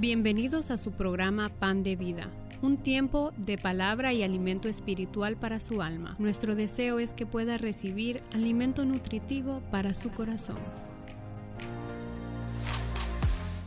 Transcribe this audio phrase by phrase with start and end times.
[0.00, 2.30] Bienvenidos a su programa Pan de Vida,
[2.62, 6.16] un tiempo de palabra y alimento espiritual para su alma.
[6.18, 10.56] Nuestro deseo es que pueda recibir alimento nutritivo para su corazón.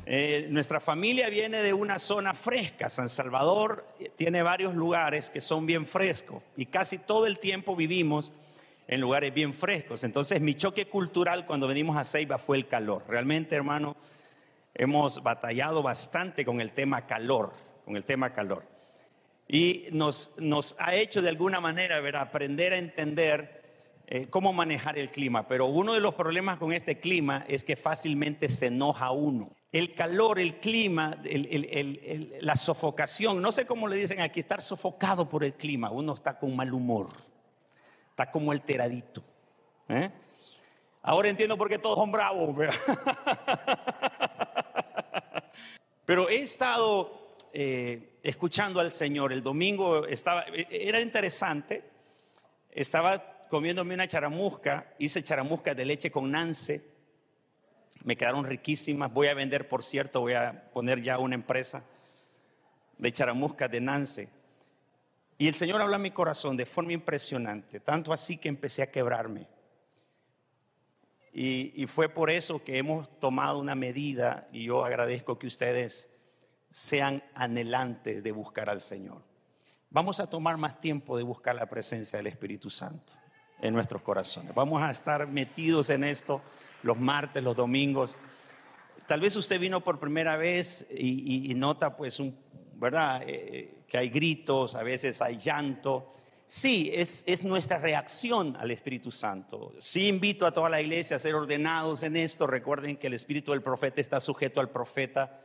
[0.08, 2.90] Eh, nuestra familia viene de una zona fresca.
[2.90, 8.34] San Salvador tiene varios lugares que son bien frescos y casi todo el tiempo vivimos
[8.88, 10.04] en lugares bien frescos.
[10.04, 13.04] Entonces mi choque cultural cuando venimos a Ceiba fue el calor.
[13.08, 13.96] Realmente, hermano,
[14.74, 17.54] hemos batallado bastante con el tema calor,
[17.86, 18.66] con el tema calor.
[19.48, 23.64] Y nos, nos ha hecho de alguna manera aprender a entender
[24.08, 25.48] eh, cómo manejar el clima.
[25.48, 29.52] Pero uno de los problemas con este clima es que fácilmente se enoja uno.
[29.72, 31.12] El calor, el clima,
[32.42, 35.90] la sofocación, no sé cómo le dicen aquí, estar sofocado por el clima.
[35.90, 37.08] Uno está con mal humor,
[38.12, 39.24] está como alteradito.
[39.90, 40.12] ¿eh?
[41.02, 42.56] Ahora entiendo por qué todos son bravos.
[46.06, 49.32] Pero he estado eh, escuchando al Señor.
[49.34, 51.84] El domingo estaba, era interesante.
[52.72, 54.94] Estaba comiéndome una charamusca.
[55.00, 56.84] Hice charamusca de leche con nance.
[58.04, 59.14] Me quedaron riquísimas.
[59.14, 61.86] Voy a vender, por cierto, voy a poner ya una empresa
[62.98, 64.30] de charamusca de nance.
[65.38, 68.92] Y el Señor habla a mi corazón de forma impresionante, tanto así que empecé a
[68.92, 69.48] quebrarme.
[71.36, 76.12] Y, fue por eso que hemos tomado una medida y yo agradezco que ustedes
[76.70, 79.24] sean anhelantes de buscar al Señor.
[79.90, 83.14] Vamos a tomar más tiempo de buscar la presencia del Espíritu Santo
[83.60, 84.54] en nuestros corazones.
[84.54, 86.42] Vamos a estar metidos en esto
[86.84, 88.16] los martes, los domingos.
[89.08, 92.38] Tal vez usted vino por primera vez y, nota pues un,
[92.76, 93.24] ¿verdad?
[93.26, 96.08] Eh, que hay gritos, a veces hay llanto.
[96.56, 99.74] Sí, es, es, nuestra reacción al Espíritu Santo.
[99.80, 102.46] Sí invito a toda la iglesia a ser ordenados en esto.
[102.46, 105.42] Recuerden que el Espíritu del profeta está sujeto al profeta.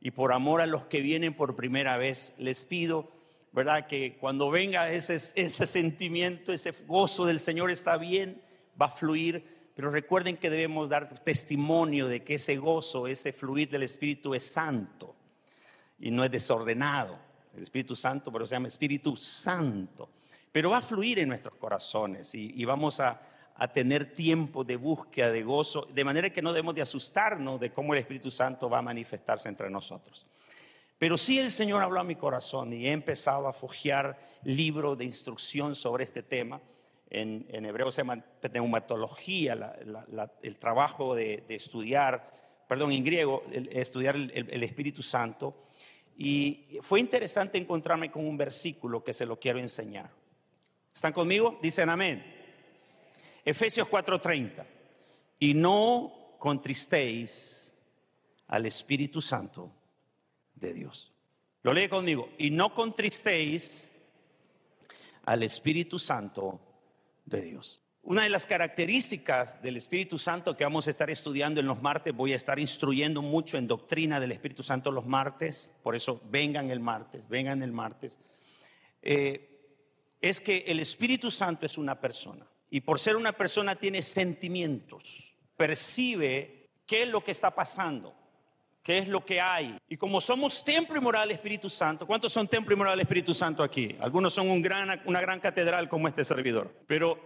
[0.00, 3.10] Y por amor a los que vienen por primera vez, les pido,
[3.50, 3.88] ¿verdad?
[3.88, 8.40] Que cuando venga ese, ese sentimiento, ese gozo del Señor está bien,
[8.80, 9.72] va a fluir.
[9.74, 14.46] Pero recuerden que debemos dar testimonio de que ese gozo, ese fluir del Espíritu es
[14.46, 15.16] santo
[15.98, 17.18] y no es desordenado.
[17.52, 20.08] El Espíritu Santo, pero se llama Espíritu Santo
[20.52, 23.20] pero va a fluir en nuestros corazones y, vamos a,
[23.72, 27.94] tener tiempo de búsqueda, de gozo, de manera que no debemos de asustarnos de cómo
[27.94, 30.26] el Espíritu Santo va a manifestarse entre nosotros.
[30.98, 35.04] Pero sí el Señor habló a mi corazón y he empezado a fojear libros de
[35.04, 36.60] instrucción sobre este tema.
[37.08, 39.76] En, hebreo se llama neumatología,
[40.42, 42.30] el trabajo de, estudiar,
[42.66, 45.54] perdón, en griego, estudiar el Espíritu Santo.
[46.18, 50.21] Y fue interesante encontrarme con un versículo que se lo quiero enseñar.
[50.94, 51.58] ¿Están conmigo?
[51.62, 52.24] Dicen amén.
[53.44, 54.66] Efesios 4:30.
[55.38, 57.72] Y no contristéis
[58.48, 59.72] al Espíritu Santo
[60.54, 61.12] de Dios.
[61.62, 62.30] Lo lee conmigo.
[62.38, 63.88] Y no contristéis
[65.24, 66.60] al Espíritu Santo
[67.24, 67.80] de Dios.
[68.04, 72.12] Una de las características del Espíritu Santo que vamos a estar estudiando en los martes,
[72.12, 76.70] voy a estar instruyendo mucho en doctrina del Espíritu Santo los martes, por eso vengan
[76.70, 78.18] el martes, vengan el martes.
[79.02, 79.51] Eh,
[80.22, 85.34] es que el Espíritu Santo es una persona y por ser una persona tiene sentimientos,
[85.56, 88.14] percibe qué es lo que está pasando,
[88.82, 89.76] qué es lo que hay.
[89.88, 93.02] Y como somos templo y moral del Espíritu Santo, ¿cuántos son templo y moral del
[93.02, 93.96] Espíritu Santo aquí?
[94.00, 97.18] Algunos son un gran, una gran catedral como este servidor, pero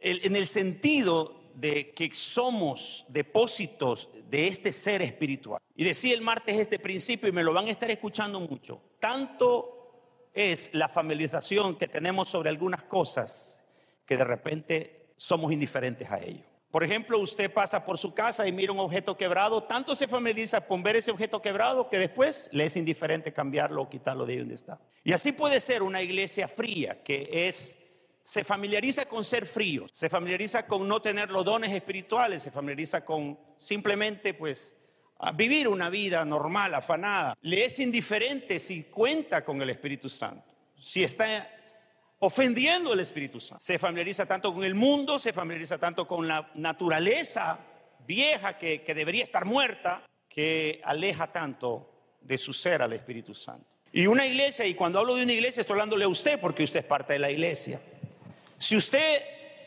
[0.00, 5.60] en el sentido de que somos depósitos de este ser espiritual.
[5.76, 8.80] Y decía el martes este principio y me lo van a estar escuchando mucho.
[8.98, 9.73] Tanto
[10.34, 13.64] es la familiarización que tenemos sobre algunas cosas
[14.04, 16.44] que de repente somos indiferentes a ello.
[16.74, 20.62] Por ejemplo, usted pasa por su casa y mira un objeto quebrado, tanto se familiariza
[20.62, 24.56] con ver ese objeto quebrado que después le es indiferente cambiarlo o quitarlo de donde
[24.56, 24.80] está.
[25.04, 27.78] Y así puede ser una iglesia fría, que es,
[28.24, 33.04] se familiariza con ser frío, se familiariza con no tener los dones espirituales, se familiariza
[33.04, 34.76] con simplemente pues
[35.24, 37.36] a vivir una vida normal, afanada.
[37.42, 40.44] Le es indiferente si cuenta con el Espíritu Santo,
[40.78, 41.50] si está
[42.18, 43.62] ofendiendo al Espíritu Santo.
[43.64, 47.58] Se familiariza tanto con el mundo, se familiariza tanto con la naturaleza
[48.06, 53.66] vieja que, que debería estar muerta, que aleja tanto de su ser al Espíritu Santo.
[53.92, 56.80] Y una iglesia, y cuando hablo de una iglesia estoy hablándole a usted porque usted
[56.80, 57.80] es parte de la iglesia.
[58.58, 59.22] Si usted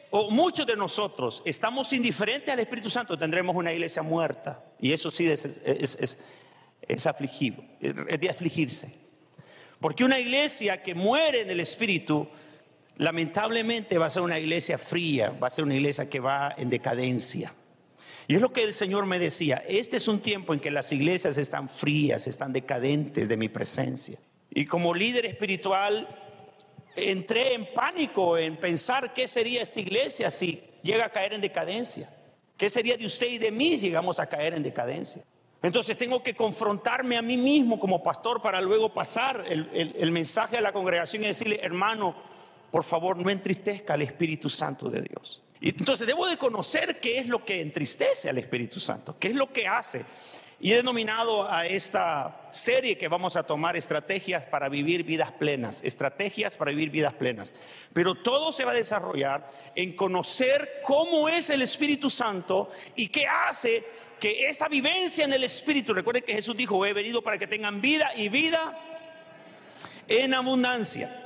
[0.10, 4.64] o muchos de nosotros estamos indiferentes al Espíritu Santo, tendremos una iglesia muerta.
[4.80, 8.94] Y eso sí es, es, afligido, es de afligirse.
[9.80, 12.28] Porque una iglesia que muere en el Espíritu,
[12.98, 16.70] lamentablemente va a ser una iglesia fría, va a ser una iglesia que va en
[16.70, 17.54] decadencia.
[18.28, 20.92] Y es lo que el Señor me decía, este es un tiempo en que las
[20.92, 24.20] iglesias están frías, están decadentes de mi presencia.
[24.50, 26.08] Y como líder espiritual
[26.98, 32.14] entré en pánico en pensar qué sería esta iglesia si llega a caer en decadencia.
[32.58, 35.24] ¿Qué sería de usted y de mí si llegamos a caer en decadencia?
[35.62, 40.62] Entonces tengo que confrontarme a mí mismo como pastor para luego pasar el, mensaje a
[40.62, 42.16] la congregación y decirle, hermano,
[42.72, 45.44] por favor no entristezca al Espíritu Santo de Dios.
[45.60, 49.36] Y entonces debo de conocer qué es lo que entristece al Espíritu Santo, qué es
[49.36, 50.06] lo que hace.
[50.60, 55.84] Y he denominado a esta serie que vamos a tomar estrategias para vivir vidas plenas,
[55.84, 57.54] estrategias para vivir vidas plenas.
[57.94, 63.28] Pero todo se va a desarrollar en conocer cómo es el Espíritu Santo y qué
[63.28, 63.86] hace
[64.20, 67.80] que esta vivencia en el Espíritu, recuerden que Jesús dijo, he venido para que tengan
[67.80, 68.76] vida y vida
[70.08, 71.24] en abundancia.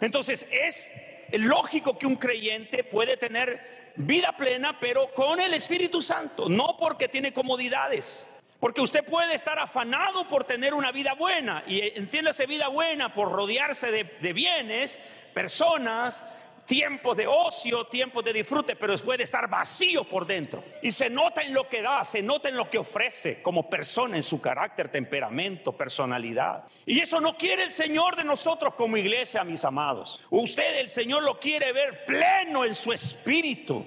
[0.00, 0.90] Entonces es
[1.32, 7.06] lógico que un creyente puede tener vida plena, pero con el Espíritu Santo, no porque
[7.08, 8.28] tiene comodidades.
[8.60, 13.30] Porque usted puede estar afanado por tener una vida buena, y entiéndase vida buena por
[13.30, 14.98] rodearse de, de bienes,
[15.34, 16.24] personas,
[16.66, 20.62] tiempos de ocio, tiempos de disfrute, pero puede estar vacío por dentro.
[20.82, 24.16] Y se nota en lo que da, se nota en lo que ofrece como persona,
[24.16, 26.64] en su carácter, temperamento, personalidad.
[26.84, 30.20] Y eso no quiere el Señor de nosotros como iglesia, mis amados.
[30.30, 33.86] Usted, el Señor, lo quiere ver pleno en su espíritu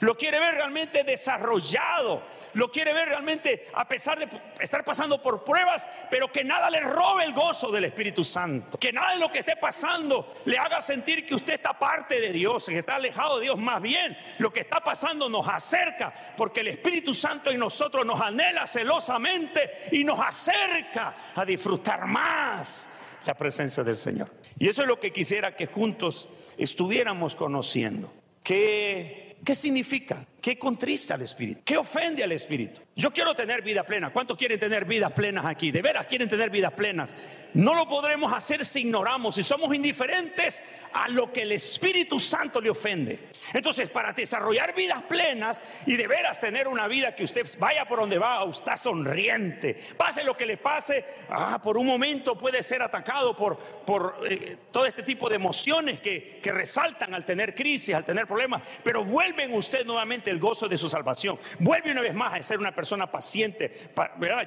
[0.00, 2.22] lo quiere ver realmente desarrollado,
[2.54, 4.28] lo quiere ver realmente a pesar de
[4.60, 8.92] estar pasando por pruebas, pero que nada le robe el gozo del Espíritu Santo, que
[8.92, 12.66] nada de lo que esté pasando le haga sentir que usted está parte de Dios,
[12.66, 16.68] que está alejado de Dios, más bien lo que está pasando nos acerca, porque el
[16.68, 22.88] Espíritu Santo en nosotros nos anhela celosamente y nos acerca a disfrutar más
[23.24, 24.30] la presencia del Señor.
[24.58, 28.12] Y eso es lo que quisiera que juntos estuviéramos conociendo.
[28.42, 30.26] Que ¿Qué significa?
[30.40, 31.62] ¿Qué contrista al Espíritu?
[31.64, 32.80] ¿Qué ofende al Espíritu?
[32.94, 34.12] Yo quiero tener vida plena.
[34.12, 35.70] ¿Cuántos quieren tener vidas plenas aquí?
[35.70, 37.16] ¿De veras quieren tener vidas plenas?
[37.54, 40.62] No lo podremos hacer si ignoramos, si somos indiferentes
[40.92, 43.30] a lo que el Espíritu Santo le ofende.
[43.52, 48.00] Entonces, para desarrollar vidas plenas y de veras tener una vida que usted vaya por
[48.00, 52.82] donde va, usted sonriente, pase lo que le pase, ah, por un momento puede ser
[52.82, 57.94] atacado por, por eh, todo este tipo de emociones que, que resaltan al tener crisis,
[57.94, 61.38] al tener problemas, pero vuelven usted nuevamente el gozo de su salvación.
[61.58, 63.90] Vuelve una vez más a ser una persona paciente,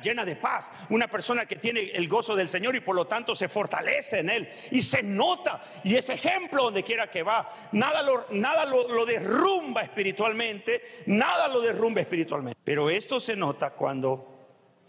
[0.01, 3.35] llena de paz, una persona que tiene el gozo del Señor y por lo tanto
[3.35, 7.49] se fortalece en Él y se nota y es ejemplo donde quiera que va.
[7.71, 12.59] Nada lo, nada lo, derrumba espiritualmente, nada lo derrumba espiritualmente.
[12.63, 14.45] Pero esto se nota cuando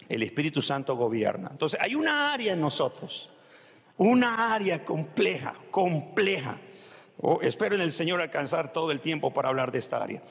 [0.08, 1.48] el Espíritu Santo gobierna.
[1.50, 3.30] Entonces hay una área en nosotros,
[3.96, 6.58] una área compleja, compleja.
[7.18, 10.22] Oh, espero en el Señor alcanzar todo el tiempo para hablar de esta área.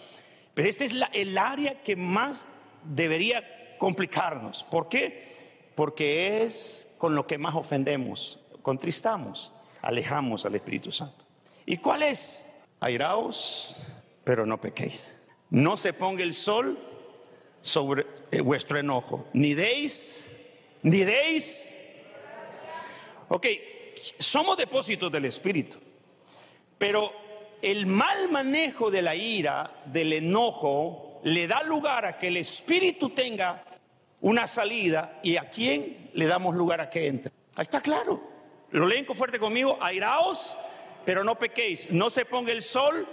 [0.53, 2.47] Pero este es el área que más
[2.83, 4.63] debería complicarnos.
[4.63, 5.71] ¿Por qué?
[5.75, 9.51] Porque es con lo que más ofendemos, contristamos,
[9.81, 11.25] alejamos al Espíritu Santo.
[11.65, 12.45] ¿Y cuál es?
[12.79, 13.75] Airaos,
[14.23, 15.17] pero no pequéis.
[15.49, 16.77] No se ponga el sol
[17.61, 20.25] sobre eh, vuestro enojo, ni deis,
[20.81, 21.75] ni deis.
[23.29, 23.47] Ok,
[24.19, 25.77] somos depósitos del Espíritu,
[26.77, 27.11] pero
[27.61, 33.11] el mal manejo de la ira, del enojo, le da lugar a que el Espíritu
[33.11, 33.63] tenga
[34.21, 37.31] una salida y a quién le damos lugar a que entre.
[37.55, 38.21] Ahí está claro.
[38.71, 39.77] Lo leen con fuerte conmigo.
[39.81, 40.57] Airaos,
[41.05, 41.91] pero no pequéis.
[41.91, 43.07] No se ponga el sol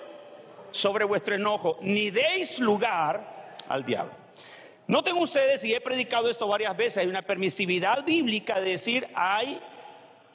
[0.70, 4.12] sobre vuestro enojo, ni deis lugar al diablo.
[4.86, 9.60] Noten ustedes, y he predicado esto varias veces, hay una permisividad bíblica de decir, hay,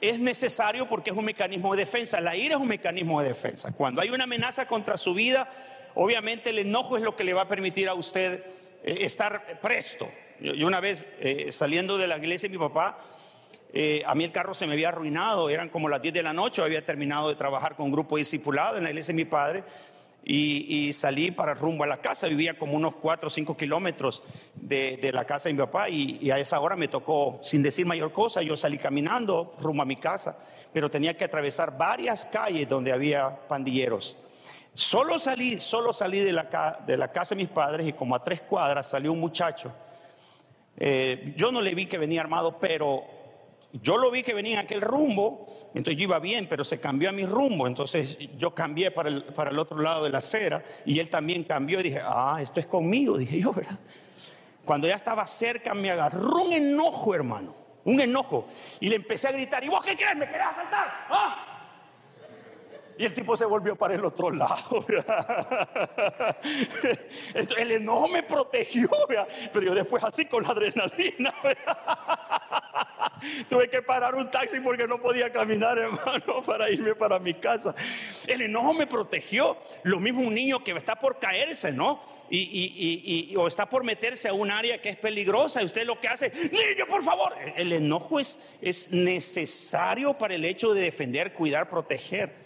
[0.00, 2.20] es necesario porque es un mecanismo de defensa.
[2.20, 3.72] La ira es un mecanismo de defensa.
[3.72, 5.48] Cuando hay una amenaza contra su vida,
[5.94, 8.44] Obviamente el enojo es lo que le va a permitir a usted
[8.82, 10.08] eh, estar presto.
[10.40, 12.98] Yo, una vez eh, saliendo de la iglesia mi papá,
[13.72, 16.32] eh, a mí el carro se me había arruinado, eran como las 10 de la
[16.32, 19.64] noche, había terminado de trabajar con un grupo discipulado en la iglesia de mi padre
[20.26, 24.22] y, salí para rumbo a la casa, vivía como unos 4 o 5 kilómetros
[24.54, 28.12] de, la casa de mi papá y, a esa hora me tocó, sin decir mayor
[28.12, 30.38] cosa, yo salí caminando rumbo a mi casa,
[30.72, 34.16] pero tenía que atravesar varias calles donde había pandilleros.
[34.72, 38.24] Solo salí, solo salí de la, de la casa de mis padres y como a
[38.24, 39.72] tres cuadras salió un muchacho.
[40.76, 43.04] Eh, yo no le vi que venía armado, pero
[43.82, 47.08] yo lo vi que venía en aquel rumbo, entonces yo iba bien, pero se cambió
[47.08, 50.64] a mi rumbo, entonces yo cambié para el, para el otro lado de la acera
[50.84, 53.78] y él también cambió y dije, ah, esto es conmigo, dije yo, ¿verdad?
[54.64, 57.54] Cuando ya estaba cerca me agarró un enojo, hermano,
[57.84, 58.46] un enojo,
[58.80, 60.16] y le empecé a gritar, ¿y vos qué crees?
[60.16, 61.06] ¿Me querés asaltar?
[61.10, 61.53] ¿Ah?
[62.96, 64.84] Y el tipo se volvió para el otro lado.
[67.34, 68.88] el enojo me protegió,
[69.52, 71.34] pero yo después así con la adrenalina.
[73.48, 77.74] Tuve que parar un taxi porque no podía caminar, hermano, para irme para mi casa.
[78.26, 79.56] El enojo me protegió.
[79.82, 82.02] Lo mismo un niño que está por caerse, ¿no?
[82.30, 86.08] Y, o está por meterse a un área que es peligrosa y usted lo que
[86.08, 87.34] hace, niño, por favor.
[87.56, 92.43] El enojo es, es necesario para el hecho de defender, cuidar, proteger.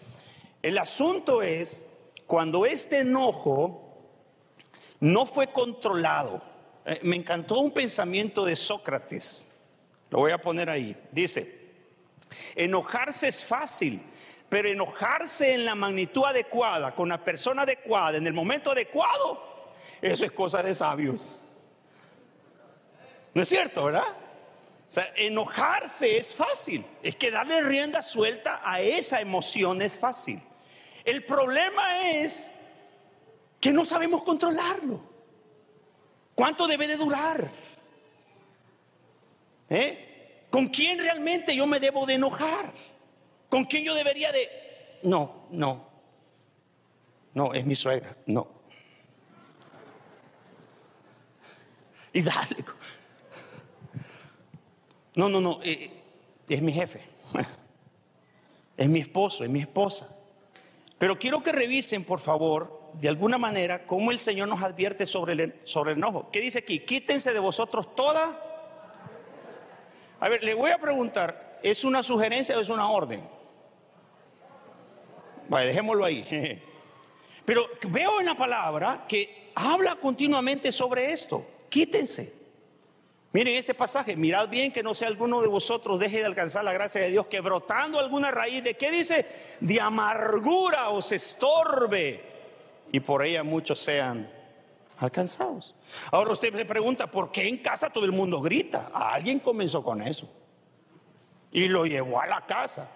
[0.62, 1.86] El asunto es
[2.26, 3.88] cuando este enojo
[5.00, 6.42] no fue controlado.
[6.84, 9.50] Eh, me encantó un pensamiento de Sócrates.
[10.10, 10.96] Lo voy a poner ahí.
[11.12, 11.72] Dice,
[12.56, 14.02] enojarse es fácil,
[14.48, 20.24] pero enojarse en la magnitud adecuada, con la persona adecuada, en el momento adecuado, eso
[20.24, 21.34] es cosa de sabios.
[23.34, 24.08] ¿No es cierto, verdad?
[24.88, 26.84] O sea, enojarse es fácil.
[27.02, 30.40] Es que darle rienda suelta a esa emoción es fácil.
[31.08, 32.52] El problema es
[33.58, 35.00] que no sabemos controlarlo.
[36.34, 37.48] ¿Cuánto debe de durar?
[39.70, 40.44] ¿Eh?
[40.50, 42.74] ¿Con quién realmente yo me debo de enojar?
[43.48, 44.50] ¿Con quién yo debería de...
[45.02, 45.88] No, no.
[47.32, 48.14] No, es mi suegra.
[48.26, 48.46] No.
[52.12, 52.56] Y dale.
[55.14, 55.60] No, no, no.
[55.62, 55.90] Eh,
[56.46, 57.00] es mi jefe.
[58.76, 60.17] Es mi esposo, es mi esposa.
[60.98, 65.32] Pero quiero que revisen, por favor, de alguna manera, cómo el Señor nos advierte sobre
[65.32, 66.28] el, sobre el enojo.
[66.32, 66.80] ¿Qué dice aquí?
[66.80, 68.44] Quítense de vosotros toda.
[70.18, 73.22] A ver, le voy a preguntar, ¿es una sugerencia o es una orden?
[75.48, 76.60] Vale, dejémoslo ahí.
[77.44, 81.46] Pero veo en la palabra que habla continuamente sobre esto.
[81.68, 82.37] Quítense.
[83.38, 86.72] Miren este pasaje, mirad bien que no sea alguno de vosotros deje de alcanzar la
[86.72, 89.26] gracia de Dios, que brotando alguna raíz de, ¿qué dice?
[89.60, 92.20] De amargura os estorbe
[92.90, 94.28] y por ella muchos sean
[94.98, 95.76] alcanzados.
[96.10, 98.90] Ahora usted se pregunta, ¿por qué en casa todo el mundo grita?
[98.92, 100.28] Alguien comenzó con eso
[101.52, 102.90] y lo llevó a la casa.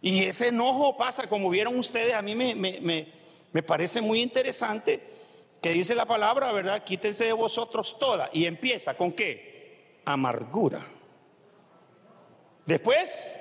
[0.00, 3.08] Y ese enojo pasa, como vieron ustedes, a mí me, me,
[3.52, 5.02] me parece muy interesante
[5.62, 6.82] que dice la palabra, ¿verdad?
[6.82, 8.28] Quítense de vosotros toda.
[8.32, 10.00] Y empieza con qué?
[10.04, 10.84] Amargura.
[12.66, 13.36] Después,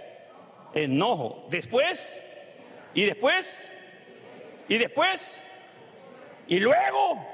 [0.76, 1.48] enojo.
[1.50, 2.24] Después,
[2.94, 3.68] y después,
[4.68, 5.44] y después,
[6.48, 7.26] y luego.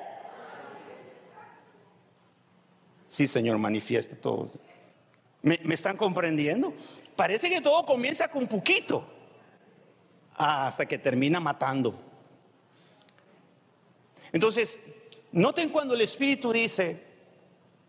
[3.08, 4.50] Sí, Señor, manifieste todo.
[5.42, 6.74] ¿Me, ¿Me, están comprendiendo?
[7.16, 9.06] Parece que todo comienza con poquito
[10.34, 12.07] hasta que termina matando.
[14.32, 14.80] Entonces,
[15.32, 17.04] noten cuando el Espíritu dice,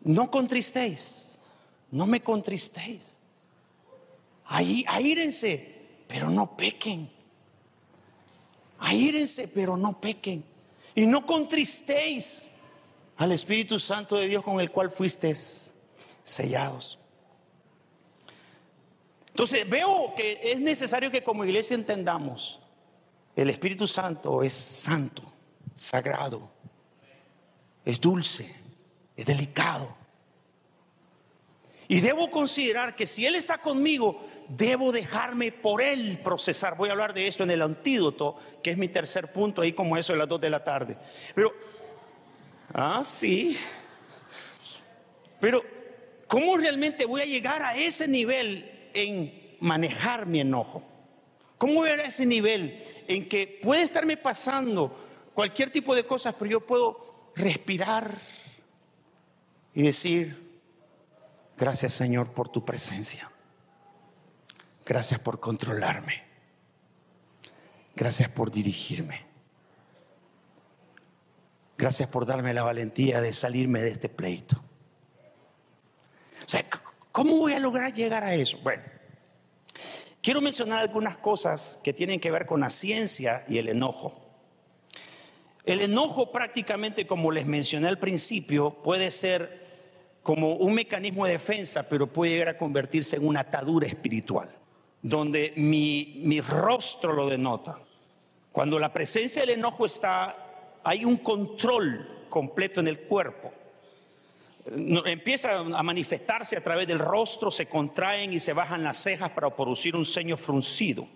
[0.03, 1.39] no contristéis,
[1.91, 3.19] no me contristéis.
[4.47, 5.75] Ahí, aírense,
[6.07, 7.11] pero no pequen.
[8.79, 10.45] Aírense, pero no pequen.
[10.95, 12.51] Y no contristéis
[13.17, 15.73] al Espíritu Santo de Dios con el cual fuisteis
[16.23, 16.99] sellados.
[19.29, 22.61] Entonces veo que es necesario que como iglesia entendamos,
[23.37, 25.23] el Espíritu Santo es santo
[25.79, 26.51] sagrado,
[27.85, 28.55] es dulce,
[29.17, 29.97] es delicado.
[31.91, 36.77] Y debo considerar que si Él está conmigo, debo dejarme por Él procesar.
[36.77, 39.97] Voy a hablar de esto en el antídoto, que es mi tercer punto, ahí como
[39.97, 40.99] eso a las dos de la tarde.
[41.35, 41.51] Pero,
[42.75, 43.57] ah, sí.
[45.41, 45.63] Pero,
[46.27, 50.87] ¿cómo realmente voy a llegar a ese nivel en manejar mi enojo?
[51.57, 54.95] ¿Cómo voy a ese nivel en que puede estarme pasando
[55.39, 58.13] cualquier tipo de cosas, pero yo puedo respirar
[59.73, 60.59] y decir,
[61.57, 63.31] gracias Señor por tu presencia.
[64.85, 66.25] Gracias por controlarme.
[67.95, 69.27] Gracias por dirigirme.
[71.77, 74.57] Gracias por darme la valentía de salirme de este pleito.
[74.57, 76.65] O sea,
[77.13, 78.59] ¿cómo voy a lograr llegar a eso?
[78.65, 78.83] Bueno,
[80.21, 84.28] quiero mencionar algunas cosas que tienen que ver con la ciencia y el enojo.
[85.69, 89.67] El enojo prácticamente, como les mencioné al principio, puede ser
[90.23, 94.49] como un mecanismo de defensa, pero puede llegar a convertirse en una atadura espiritual,
[95.03, 97.79] donde mi, mi rostro lo denota.
[98.51, 103.53] Cuando la presencia del enojo está, hay un control completo en el cuerpo.
[105.05, 109.55] Empieza a manifestarse a través del rostro, se contraen y se bajan las cejas para
[109.55, 111.07] producir un ceño fruncido.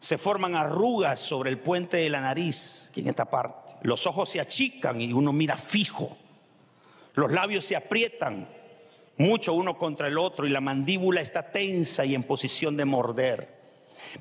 [0.00, 3.74] Se forman arrugas sobre el puente de la nariz, aquí en esta parte.
[3.82, 6.16] Los ojos se achican y uno mira fijo.
[7.14, 8.48] Los labios se aprietan
[9.16, 13.58] mucho uno contra el otro y la mandíbula está tensa y en posición de morder.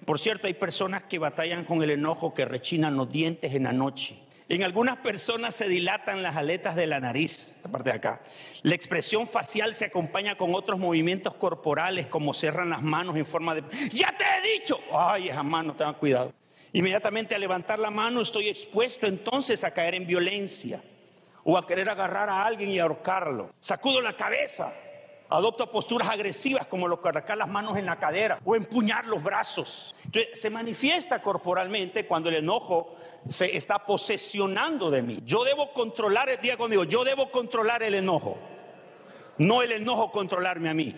[0.05, 3.73] Por cierto, hay personas que batallan con el enojo, que rechinan los dientes en la
[3.73, 4.17] noche.
[4.49, 8.21] En algunas personas se dilatan las aletas de la nariz, esta parte de acá.
[8.61, 13.53] La expresión facial se acompaña con otros movimientos corporales, como cerran las manos en forma
[13.55, 13.63] de...
[13.89, 14.79] ¡Ya te he dicho!
[14.93, 16.33] ¡Ay, esa mano, tengan cuidado!
[16.71, 20.81] Inmediatamente al levantar la mano estoy expuesto entonces a caer en violencia
[21.43, 23.51] o a querer agarrar a alguien y ahorcarlo.
[23.59, 24.73] Sacudo la cabeza,
[25.29, 29.95] adopto posturas agresivas como lo colocar las manos en la cadera o empuñar los brazos.
[30.05, 32.95] Entonces, se manifiesta corporalmente cuando el enojo
[33.27, 35.19] se está posesionando de mí.
[35.25, 38.37] Yo debo controlar, el día conmigo, yo debo controlar el enojo,
[39.37, 40.95] no el enojo controlarme a mí.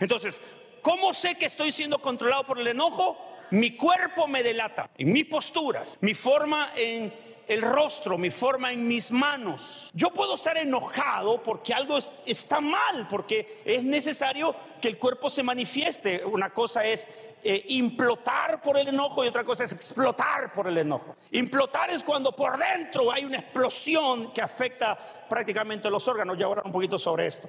[0.00, 0.40] Entonces,
[0.82, 3.16] ¿cómo sé que estoy siendo controlado por el enojo?
[3.50, 8.86] Mi cuerpo me delata, en mis posturas, mi forma en el rostro, mi forma en
[8.86, 9.90] mis manos.
[9.94, 15.42] Yo puedo estar enojado porque algo está mal, porque es necesario que el cuerpo se
[15.42, 16.22] manifieste.
[16.24, 17.08] Una cosa es
[17.42, 21.16] eh, implotar por el enojo y otra cosa es explotar por el enojo.
[21.30, 24.96] Implotar es cuando por dentro hay una explosión que afecta
[25.28, 26.36] prácticamente los órganos.
[26.38, 27.48] Ya ahora un poquito sobre esto.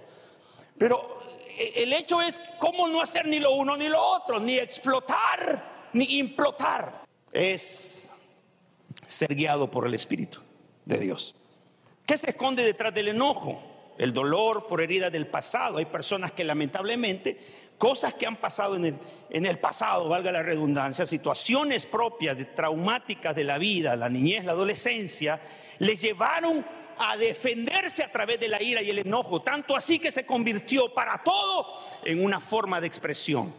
[0.78, 1.24] Pero
[1.58, 5.90] eh, el hecho es cómo no hacer ni lo uno ni lo otro, ni explotar
[5.92, 7.04] ni implotar.
[7.32, 8.09] Es
[9.10, 10.40] ser guiado por el Espíritu
[10.86, 11.36] de Dios.
[12.06, 13.62] ¿Qué se esconde detrás del enojo?
[13.98, 15.80] El dolor por heridas del pasado.
[15.80, 17.40] Hay personas que lamentablemente,
[17.78, 18.96] cosas que han pasado en el,
[19.32, 24.46] en el pasado, valga la redundancia, situaciones propias, de, traumáticas de la vida, la niñez,
[24.46, 25.42] la adolescencia,
[25.80, 26.64] les llevaron
[27.00, 30.94] a defenderse a través de la ira y el enojo, tanto así que se convirtió
[30.94, 33.54] para todo en una forma de expresión.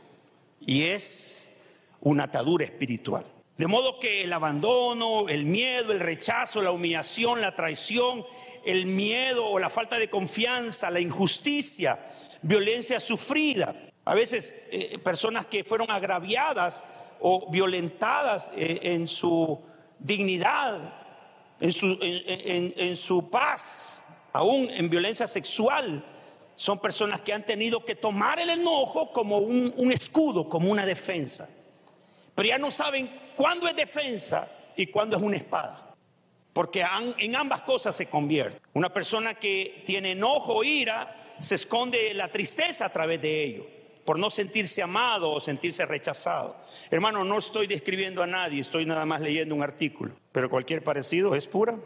[0.61, 1.53] Y es
[2.01, 3.25] una atadura espiritual.
[3.61, 8.25] De modo que el abandono, el miedo, el rechazo, la humillación, la traición,
[8.65, 11.99] el miedo o la falta de confianza, la injusticia,
[12.41, 13.75] violencia sufrida,
[14.07, 16.87] a veces eh, personas que fueron agraviadas
[17.21, 19.61] o violentadas eh, en su
[19.99, 20.95] dignidad,
[21.61, 24.03] en su, en, su, paz,
[24.33, 26.03] aún en violencia sexual,
[26.57, 30.87] son personas que han tenido que tomar el enojo como un, un escudo, como una
[30.87, 31.47] defensa.
[32.35, 35.95] Pero ya no saben cuándo es defensa y cuándo es una espada.
[36.53, 36.85] Porque
[37.19, 38.61] en ambas cosas se convierte.
[38.75, 43.67] Una persona que tiene enojo o ira se esconde la tristeza a través de ello,
[44.05, 46.57] por no sentirse amado o sentirse rechazado.
[46.91, 51.35] Hermano, no estoy describiendo a nadie, estoy nada más leyendo un artículo, pero cualquier parecido
[51.35, 51.79] es pura.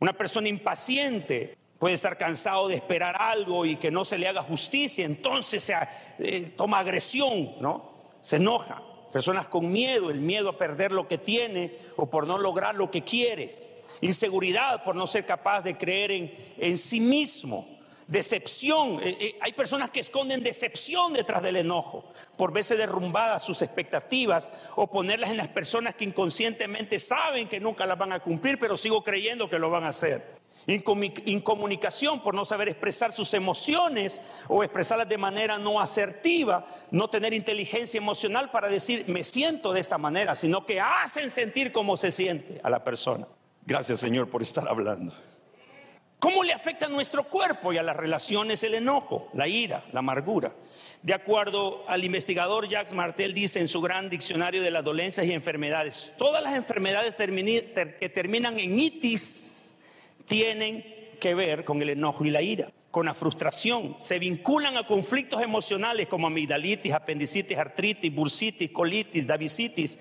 [0.00, 4.42] Una persona impaciente puede estar cansado de esperar algo y que no se le haga
[4.42, 5.74] justicia, entonces se,
[6.18, 7.91] eh, toma agresión, ¿no?
[8.22, 8.80] Se enoja.
[9.12, 12.90] Personas con miedo, el miedo a perder lo que tiene o por no lograr lo
[12.90, 13.82] que quiere.
[14.00, 17.68] Inseguridad por no ser capaz de creer en, en sí mismo.
[18.06, 19.00] Decepción.
[19.02, 22.04] Eh, eh, hay personas que esconden decepción detrás del enojo
[22.38, 27.84] por verse derrumbadas sus expectativas o ponerlas en las personas que inconscientemente saben que nunca
[27.84, 32.44] las van a cumplir, pero sigo creyendo que lo van a hacer incomunicación por no
[32.44, 38.68] saber expresar sus emociones o expresarlas de manera no asertiva, no tener inteligencia emocional para
[38.68, 42.84] decir me siento de esta manera, sino que hacen sentir cómo se siente a la
[42.84, 43.26] persona.
[43.64, 45.12] Gracias Señor por estar hablando.
[46.22, 49.98] ¿Cómo le afecta a nuestro cuerpo y a las relaciones el enojo, la ira, la
[49.98, 50.52] amargura?
[51.02, 55.32] De acuerdo al investigador Jacques Martel dice en su gran diccionario de las dolencias y
[55.32, 59.61] enfermedades, todas las enfermedades que terminan en itis
[60.26, 60.84] tienen
[61.20, 63.96] que ver con el enojo y la ira, con la frustración.
[63.98, 69.98] Se vinculan a conflictos emocionales como amigdalitis, apendicitis, artritis, bursitis, colitis, davicitis,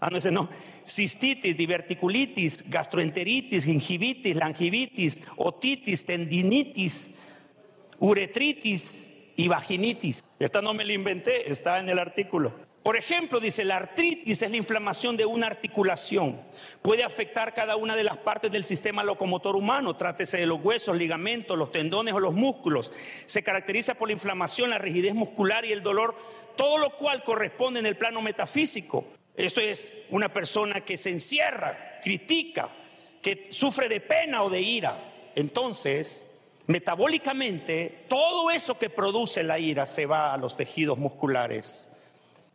[0.00, 0.48] ah, no, no,
[0.86, 7.12] cistitis, diverticulitis, gastroenteritis, gingivitis, langivitis, otitis, tendinitis,
[7.98, 10.22] uretritis y vaginitis.
[10.38, 12.67] Esta no me la inventé, está en el artículo.
[12.88, 16.40] Por ejemplo, dice, la artritis es la inflamación de una articulación.
[16.80, 20.96] Puede afectar cada una de las partes del sistema locomotor humano, trátese de los huesos,
[20.96, 22.90] ligamentos, los tendones o los músculos.
[23.26, 26.16] Se caracteriza por la inflamación, la rigidez muscular y el dolor,
[26.56, 29.04] todo lo cual corresponde en el plano metafísico.
[29.36, 32.70] Esto es una persona que se encierra, critica,
[33.20, 35.30] que sufre de pena o de ira.
[35.34, 36.26] Entonces,
[36.66, 41.90] metabólicamente, todo eso que produce la ira se va a los tejidos musculares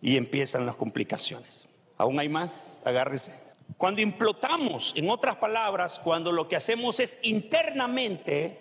[0.04, 1.70] y empiezan las complicaciones.
[1.98, 2.82] ¿Aún hay más?
[2.84, 3.34] Agárrese.
[3.78, 8.60] Cuando implotamos, en otras palabras, cuando lo que hacemos es internamente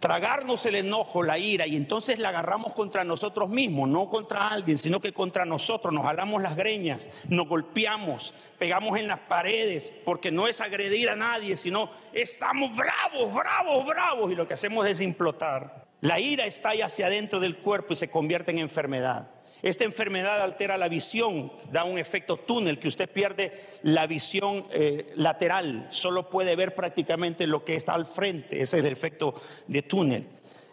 [0.00, 4.78] tragarnos el enojo, la ira, y entonces la agarramos contra nosotros mismos, no contra alguien,
[4.78, 10.32] sino que contra nosotros, nos jalamos las greñas, nos golpeamos, pegamos en las paredes, porque
[10.32, 15.00] no es agredir a nadie, sino estamos bravos, bravos, bravos, y lo que hacemos es
[15.00, 15.86] implotar.
[16.00, 19.37] La ira está ahí hacia adentro del cuerpo y se convierte en enfermedad.
[19.62, 25.12] Esta enfermedad altera la visión, da un efecto túnel, que usted pierde la visión eh,
[25.16, 29.34] lateral, solo puede ver prácticamente lo que está al frente, ese es el efecto
[29.66, 30.26] de túnel.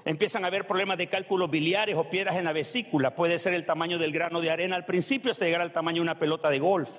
[0.06, 3.65] Empiezan a haber problemas de cálculos biliares o piedras en la vesícula, puede ser el
[3.65, 6.60] tamaño del grano de arena al principio hasta llegar al tamaño de una pelota de
[6.60, 6.89] golf.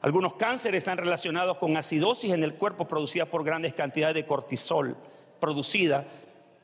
[0.00, 4.96] Algunos cánceres están relacionados con acidosis en el cuerpo producida por grandes cantidades de cortisol,
[5.38, 6.06] producida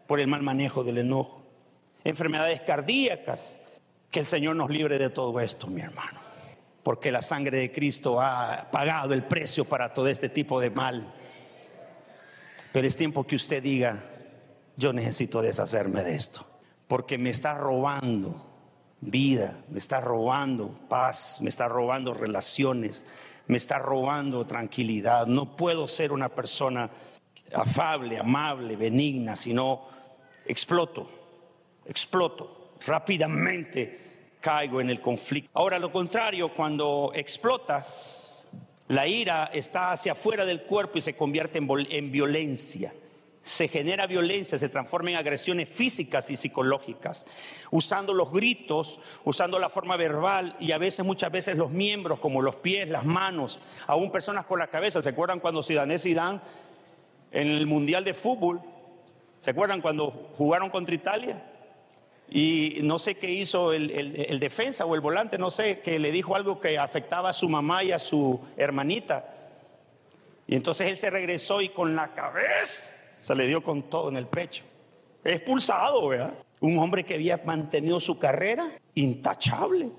[0.07, 1.43] por el mal manejo del enojo.
[2.05, 3.61] Enfermedades cardíacas,
[4.11, 6.21] que el Señor nos libre de todo esto, mi hermano.
[6.83, 11.13] Porque la sangre de Cristo ha pagado el precio para todo este tipo de mal.
[12.73, 14.03] Pero es tiempo que usted diga,
[14.77, 16.47] yo necesito deshacerme de esto.
[16.87, 18.41] Porque me está robando
[19.01, 23.05] vida, me está robando paz, me está robando relaciones,
[23.49, 25.27] me está robando tranquilidad.
[25.27, 26.91] No puedo ser una persona
[27.53, 29.89] afable, amable, benigna, sino
[30.47, 31.11] exploto,
[31.85, 34.07] exploto rápidamente
[34.41, 35.51] caigo en el conflicto.
[35.55, 38.49] Ahora, lo contrario, cuando explotas,
[38.89, 42.95] la ira está hacia afuera del cuerpo y se convierte en, en violencia.
[43.43, 47.27] Se genera violencia, se transforma en agresiones físicas y psicológicas,
[47.71, 52.43] usando los gritos, usando la forma verbal y a veces, muchas veces los miembros, como
[52.43, 55.01] los pies, las manos, aún personas con la cabeza.
[55.01, 56.41] ¿Se acuerdan cuando Zidane Zidane
[57.31, 58.61] en el Mundial de Fútbol?
[59.39, 61.56] ¿Se acuerdan cuando jugaron contra Italia?
[62.29, 66.35] Y no sé qué hizo el, defensa o el volante, no sé, que le dijo
[66.35, 69.33] algo que afectaba a su mamá y a su hermanita.
[70.47, 74.17] Y entonces él se regresó y con la cabeza se le dio con todo en
[74.17, 74.65] el pecho.
[75.25, 76.35] Expulsado, ¿verdad?
[76.61, 79.91] Un hombre que había mantenido su carrera intachable.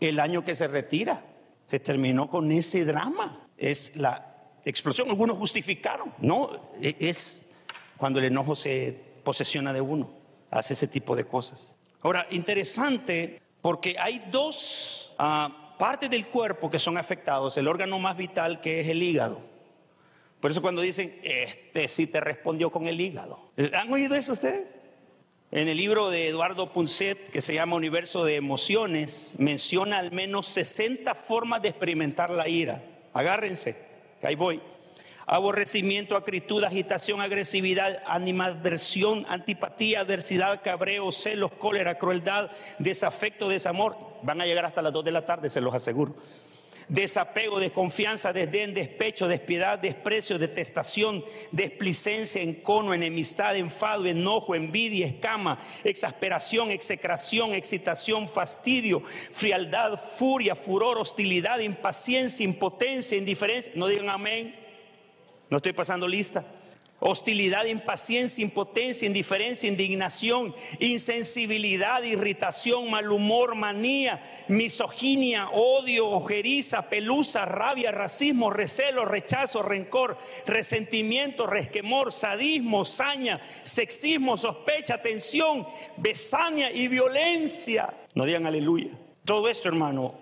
[0.00, 1.24] El año que se retira,
[1.68, 3.48] se terminó con ese drama.
[3.56, 5.08] Es la explosión.
[5.08, 6.14] Algunos justificaron.
[6.18, 7.50] No, e, es
[7.96, 10.17] cuando el enojo se posesiona de uno
[10.50, 11.76] hace ese tipo de cosas.
[12.02, 18.16] Ahora, interesante porque hay dos ah, partes del cuerpo que son afectados, el órgano más
[18.16, 19.40] vital que es el hígado.
[20.40, 23.50] Por eso cuando dicen, este sí te respondió con el hígado.
[23.74, 24.76] ¿Han oído eso ustedes?
[25.50, 30.46] En el libro de Eduardo Punset, que se llama Universo de Emociones, menciona al menos
[30.46, 32.84] 60 formas de experimentar la ira.
[33.14, 33.76] Agárrense,
[34.20, 34.60] que ahí voy
[35.28, 43.96] aborrecimiento, acritud, agitación, agresividad, animadversión, antipatía, adversidad, cabreo, celos, cólera, crueldad, desafecto, desamor.
[44.22, 46.16] Van a llegar hasta las 2 de la tarde, se los aseguro.
[46.88, 56.70] Desapego, desconfianza, desdén, despecho, despiedad, desprecio, detestación, desplicencia, encono, enemistad, enfado, enojo, envidia, escama, exasperación,
[56.70, 63.70] execración, excitación, fastidio, frialdad, furia, furor, hostilidad, impaciencia, impotencia, indiferencia.
[63.74, 64.57] No digan amén.
[65.50, 66.44] No estoy pasando lista.
[67.00, 77.92] Hostilidad, impaciencia, impotencia, indiferencia, indignación, insensibilidad, irritación, mal humor, manía, misoginia, odio, ojeriza, pelusa, rabia,
[77.92, 87.94] racismo, recelo, rechazo, rencor, resentimiento, resquemor, sadismo, saña, sexismo, sospecha, tensión, besania y violencia.
[88.14, 88.90] No digan aleluya.
[89.24, 90.14] Todo esto, hermano,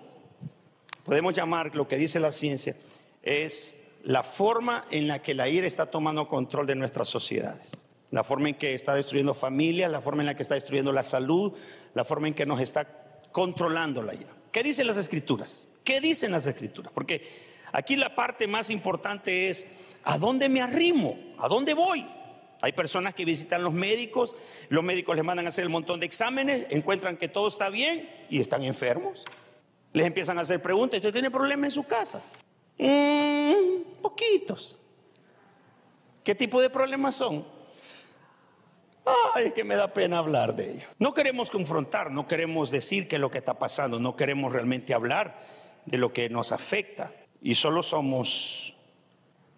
[1.03, 2.75] podemos llamar lo que dice la ciencia,
[3.23, 7.77] es la forma en la que la ira está tomando control de nuestras sociedades,
[8.11, 11.03] la forma en que está destruyendo familias, la forma en la que está destruyendo la
[11.03, 11.53] salud,
[11.93, 12.87] la forma en que nos está
[13.31, 14.33] controlando la ira.
[14.51, 15.67] ¿Qué dicen las escrituras?
[15.83, 16.91] ¿Qué dicen las escrituras?
[16.93, 17.27] Porque
[17.71, 19.67] aquí la parte más importante es,
[20.03, 21.17] ¿a dónde me arrimo?
[21.37, 22.05] ¿A dónde voy?
[22.61, 24.35] Hay personas que visitan los médicos,
[24.69, 28.09] los médicos les mandan a hacer un montón de exámenes, encuentran que todo está bien
[28.29, 29.25] y están enfermos.
[29.93, 32.23] Les empiezan a hacer preguntas, ¿usted tiene problemas en su casa?
[32.77, 34.77] Mm, poquitos.
[36.23, 37.45] ¿Qué tipo de problemas son?
[39.33, 40.87] Ay, que me da pena hablar de ello.
[40.99, 44.93] No queremos confrontar, no queremos decir qué es lo que está pasando, no queremos realmente
[44.93, 45.39] hablar
[45.85, 48.73] de lo que nos afecta y solo somos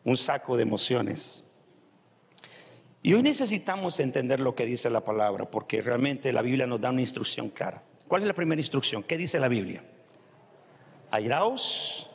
[0.04, 1.44] un saco de emociones.
[3.02, 6.90] Y hoy necesitamos entender lo que dice la palabra, porque realmente la Biblia nos da
[6.90, 7.82] una instrucción clara.
[8.08, 9.04] ¿Cuál es la primera instrucción?
[9.04, 9.84] ¿Qué dice la Biblia?
[11.12, 12.09] Airaos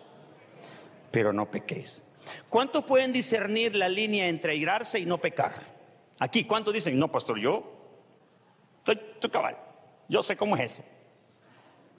[1.15, 2.03] pero no pequéis.
[2.49, 5.53] ¿Cuántos pueden discernir la línea entre irarse y no pecar?
[6.19, 7.63] Aquí, ¿cuántos dicen, no, pastor, yo
[8.79, 9.57] estoy, estoy cabal,
[10.09, 10.85] yo sé cómo es eso?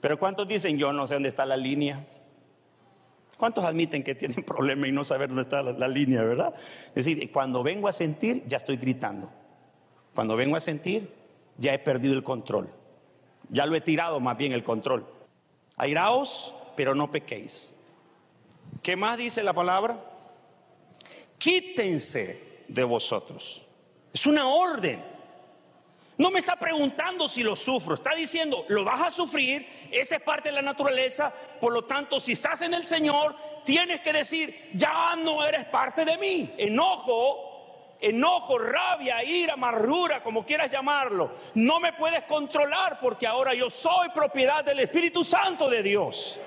[0.02, 2.06] Pero ¿cuántos dicen, yo no sé dónde está la línea?
[3.38, 6.54] ¿Cuántos admiten que tienen problema y no saber dónde está la, la, línea, verdad?
[6.88, 9.30] Es decir, cuando vengo a sentir, ya estoy gritando.
[10.14, 11.10] Cuando vengo a sentir,
[11.56, 12.68] ya he perdido el control.
[13.48, 15.06] Ya lo he tirado más bien el control.
[15.78, 17.76] Airaos, pero no pequéis.
[18.86, 19.98] ¿Qué más dice la palabra?
[21.38, 23.60] Quítense de vosotros.
[24.14, 25.04] Es una orden.
[26.16, 30.22] No me está preguntando si lo sufro, está diciendo, lo vas a sufrir, esa es
[30.22, 34.70] parte de la naturaleza, por lo tanto, si estás en el Señor, tienes que decir,
[34.74, 36.54] ya no eres parte de mí.
[36.56, 43.68] Enojo, enojo, rabia, ira, amargura, como quieras llamarlo, no me puedes controlar porque ahora yo
[43.68, 46.38] soy propiedad del Espíritu Santo de Dios.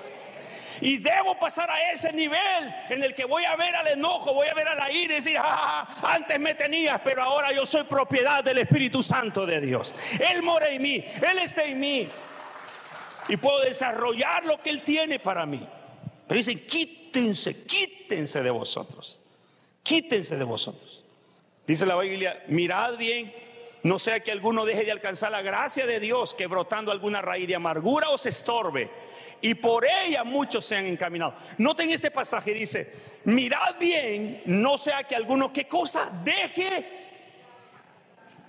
[0.80, 4.48] Y debo pasar a ese nivel en el que voy a ver al enojo, voy
[4.48, 7.84] a ver a la ira y decir, ah, antes me tenías, pero ahora yo soy
[7.84, 9.94] propiedad del Espíritu Santo de Dios.
[10.18, 12.08] Él mora en mí, Él está en mí.
[13.28, 15.66] Y puedo desarrollar lo que Él tiene para mí.
[16.26, 19.20] Pero dice, quítense, quítense de vosotros.
[19.82, 21.02] Quítense de vosotros.
[21.66, 23.32] Dice la Biblia, mirad bien,
[23.82, 27.48] no sea que alguno deje de alcanzar la gracia de Dios, que brotando alguna raíz
[27.48, 28.90] de amargura os estorbe
[29.40, 31.34] y por ella muchos se han encaminado.
[31.58, 32.92] Noten este pasaje, dice,
[33.24, 36.10] mirad bien, no sea que alguno, ¿qué cosa?
[36.22, 36.98] Deje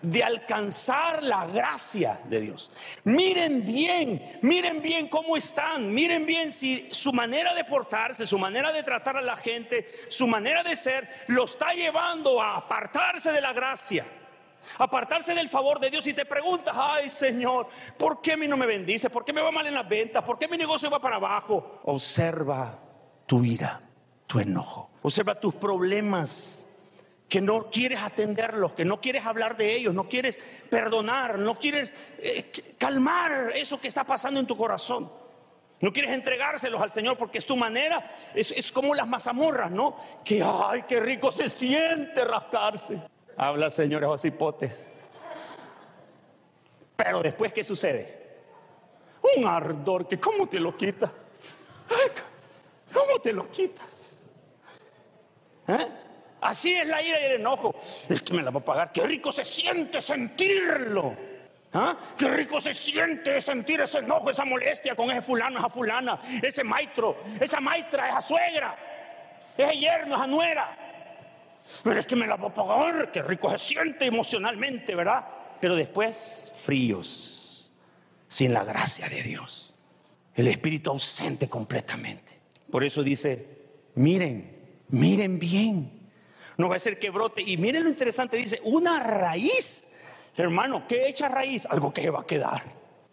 [0.01, 2.71] de alcanzar la gracia de Dios.
[3.03, 8.71] Miren bien, miren bien cómo están, miren bien si su manera de portarse, su manera
[8.71, 13.41] de tratar a la gente, su manera de ser, lo está llevando a apartarse de
[13.41, 14.05] la gracia
[14.77, 18.57] apartarse del favor de Dios y te preguntas, ay Señor, ¿por qué a mí no
[18.57, 19.09] me bendice?
[19.09, 20.23] ¿Por qué me va mal en las ventas?
[20.23, 21.79] ¿Por qué mi negocio va para abajo?
[21.83, 22.77] Observa
[23.25, 23.81] tu ira,
[24.27, 24.91] tu enojo.
[25.01, 26.65] Observa tus problemas
[27.31, 30.37] que no quieres atenderlos, que no quieres hablar de ellos, no quieres
[30.69, 35.09] perdonar, no quieres eh, calmar eso que está pasando en tu corazón.
[35.79, 38.03] No quieres entregárselos al Señor porque es tu manera,
[38.35, 39.95] es, es como las mazamorras, ¿no?
[40.23, 43.01] Que, ay, qué rico se siente rascarse.
[43.41, 44.85] Habla, señores osipotes.
[46.95, 48.37] Pero después, ¿qué sucede?
[49.35, 51.09] Un ardor que, ¿cómo te lo quitas?
[52.93, 54.15] ¿Cómo te lo quitas?
[55.67, 55.87] ¿Eh?
[56.39, 57.73] Así es la ira y el enojo.
[58.07, 58.91] Es que me la va a pagar.
[58.91, 61.15] Qué rico se siente sentirlo.
[61.73, 61.97] ¿Ah?
[62.15, 66.63] Qué rico se siente sentir ese enojo, esa molestia con ese fulano, esa fulana, ese
[66.63, 68.77] maestro, esa maestra, esa suegra,
[69.57, 70.80] ese yerno, esa nuera.
[71.83, 75.25] Pero es que me la va a pagar, qué rico se siente emocionalmente, ¿verdad?
[75.59, 77.71] Pero después, fríos,
[78.27, 79.75] sin la gracia de Dios.
[80.33, 82.39] El espíritu ausente completamente.
[82.69, 83.45] Por eso dice,
[83.95, 86.09] miren, miren bien.
[86.57, 87.41] No va a ser que brote.
[87.45, 89.87] Y miren lo interesante, dice, una raíz.
[90.35, 91.65] Hermano, ¿qué echa raíz?
[91.65, 92.63] Algo que va a quedar.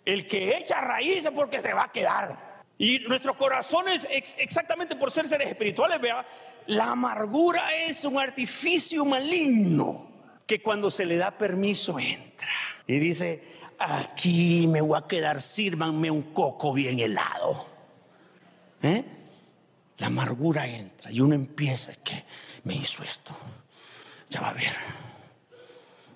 [0.04, 2.47] El que echa raíz es porque se va a quedar.
[2.78, 6.24] Y nuestros corazones, exactamente por ser seres espirituales, vea,
[6.68, 10.08] la amargura es un artificio maligno
[10.46, 12.52] que cuando se le da permiso entra
[12.86, 13.42] y dice,
[13.80, 17.66] aquí me voy a quedar, sírvanme un coco bien helado.
[18.80, 19.04] ¿Eh?
[19.98, 22.24] La amargura entra y uno empieza, que
[22.62, 23.36] me hizo esto,
[24.30, 24.72] ya va a ver,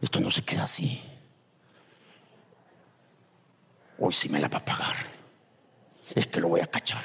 [0.01, 1.03] esto no se queda así.
[3.98, 5.22] Hoy sí me la va a pagar
[6.15, 7.03] es que lo voy a cachar.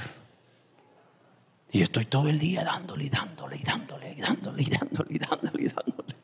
[1.71, 5.19] Y estoy todo el día dándole y dándole y dándole y dándole y dándole y
[5.19, 6.15] dándole dándole.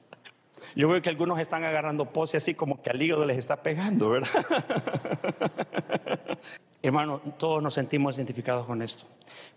[0.75, 4.09] Yo veo que algunos están agarrando pose así como que al hígado les está pegando,
[4.09, 4.29] ¿verdad?
[6.81, 9.05] Hermano, todos nos sentimos identificados con esto.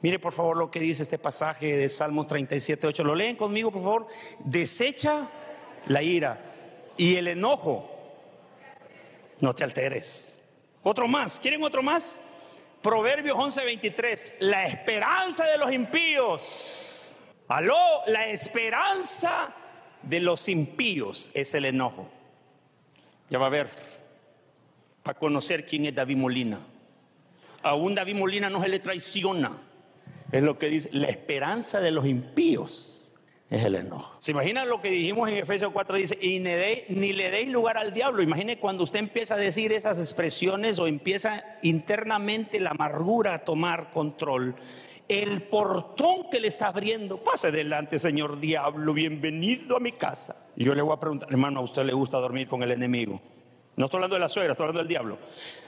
[0.02, 3.02] Mire por favor lo que dice este pasaje de Salmo 37, 8.
[3.02, 4.06] Lo leen conmigo, por favor.
[4.40, 5.26] Desecha
[5.86, 6.38] la ira
[6.96, 7.90] y el enojo.
[9.40, 10.38] No te alteres.
[10.82, 11.40] Otro más.
[11.40, 12.20] ¿Quieren otro más?
[12.86, 17.16] Proverbios 11:23, la esperanza de los impíos.
[17.48, 17.74] Aló,
[18.06, 19.52] la esperanza
[20.02, 22.08] de los impíos es el enojo.
[23.28, 23.68] Ya va a ver,
[25.02, 26.60] para conocer quién es David Molina.
[27.64, 29.50] Aún David Molina no se le traiciona.
[30.30, 33.05] Es lo que dice, la esperanza de los impíos
[33.48, 34.16] es el enojo.
[34.18, 35.96] ¿Se imagina lo que dijimos en Efesios 4?
[35.96, 38.22] Dice, y ni, le deis lugar al diablo.
[38.22, 43.90] Imagine cuando usted empieza a decir esas expresiones o empieza internamente la amargura a tomar
[43.92, 44.56] control.
[45.08, 50.34] El portón que le está abriendo, pase adelante, señor diablo, bienvenido a mi casa.
[50.56, 53.20] Y yo le voy a preguntar, hermano, ¿a usted le gusta dormir con el enemigo?
[53.76, 55.18] No estoy hablando de la suegra, estoy hablando del diablo.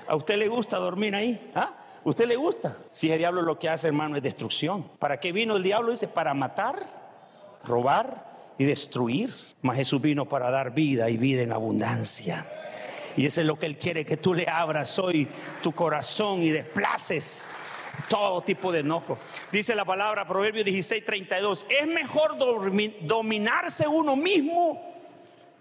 [0.08, 1.52] ¿A usted le gusta dormir ahí?
[1.54, 1.76] ¿Ah?
[2.02, 2.78] ¿Usted le gusta?
[2.88, 4.90] Si el diablo lo que hace, hermano, es destrucción.
[4.98, 5.92] ¿Para qué vino el diablo?
[5.92, 7.07] Dice, para matar,
[7.64, 8.26] robar
[8.58, 9.30] y destruir.
[9.62, 12.46] Mas Jesús vino para dar vida y vida en abundancia.
[13.16, 15.26] Y eso es lo que Él quiere, que tú le abras hoy
[15.62, 17.48] tu corazón y desplaces
[18.08, 19.18] todo tipo de enojo.
[19.50, 22.36] Dice la palabra Proverbio 16, 32, es mejor
[23.02, 24.94] dominarse uno mismo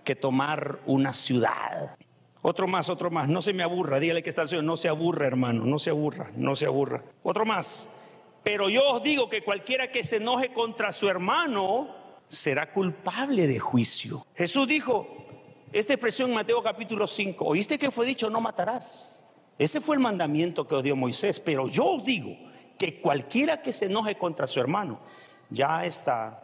[0.04, 1.96] que tomar una ciudad.
[2.42, 4.88] Otro más, otro más, no se me aburra, dígale que está el Señor, no se
[4.88, 7.04] aburra hermano, no se aburra, no se aburra.
[7.24, 7.90] Otro más,
[8.48, 11.94] pero yo os digo que cualquiera que se enoje contra su hermano
[12.30, 14.26] será culpable de juicio.
[14.36, 15.06] Jesús dijo,
[15.74, 19.22] esta expresión en Mateo capítulo 5, oíste que fue dicho no matarás.
[19.60, 22.38] Ese fue el mandamiento que os dio Moisés, pero yo os digo
[22.80, 25.02] que cualquiera que se enoje contra su hermano
[25.50, 26.42] ya está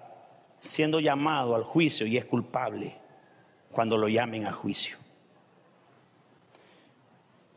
[0.60, 2.98] siendo llamado al juicio y es culpable
[3.72, 4.98] cuando lo llamen a juicio.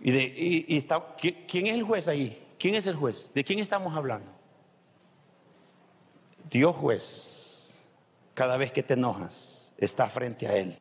[0.00, 2.46] Y, de, está, ¿Quién es el juez ahí?
[2.60, 3.32] ¿Quién es el juez?
[3.34, 4.35] ¿De quién estamos hablando?
[6.50, 7.74] Dios juez,
[8.34, 10.78] cada vez que te enojas, está frente a Él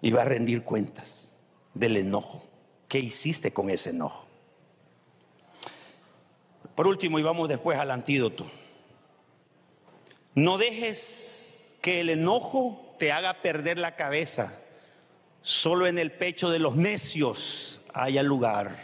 [0.00, 1.38] y va a rendir cuentas
[1.74, 2.44] del enojo.
[2.88, 4.26] ¿Qué hiciste con ese enojo?
[6.74, 8.50] Por último, y vamos después al antídoto.
[10.34, 14.58] No dejes que el enojo te haga perder la cabeza.
[15.42, 18.76] Solo en el pecho de los necios haya lugar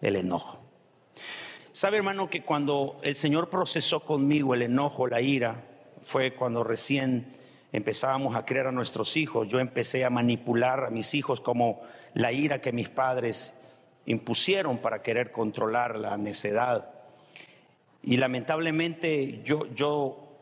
[0.00, 0.59] el enojo.
[1.80, 5.64] Sabe hermano que cuando el Señor procesó conmigo el enojo, la ira,
[6.02, 7.32] fue cuando recién
[7.72, 11.80] empezábamos a criar a nuestros hijos, yo empecé a manipular a mis hijos como
[12.12, 13.58] la ira que mis padres
[14.04, 16.90] impusieron para querer controlar la necedad.
[18.02, 20.36] Y lamentablemente yo, yo,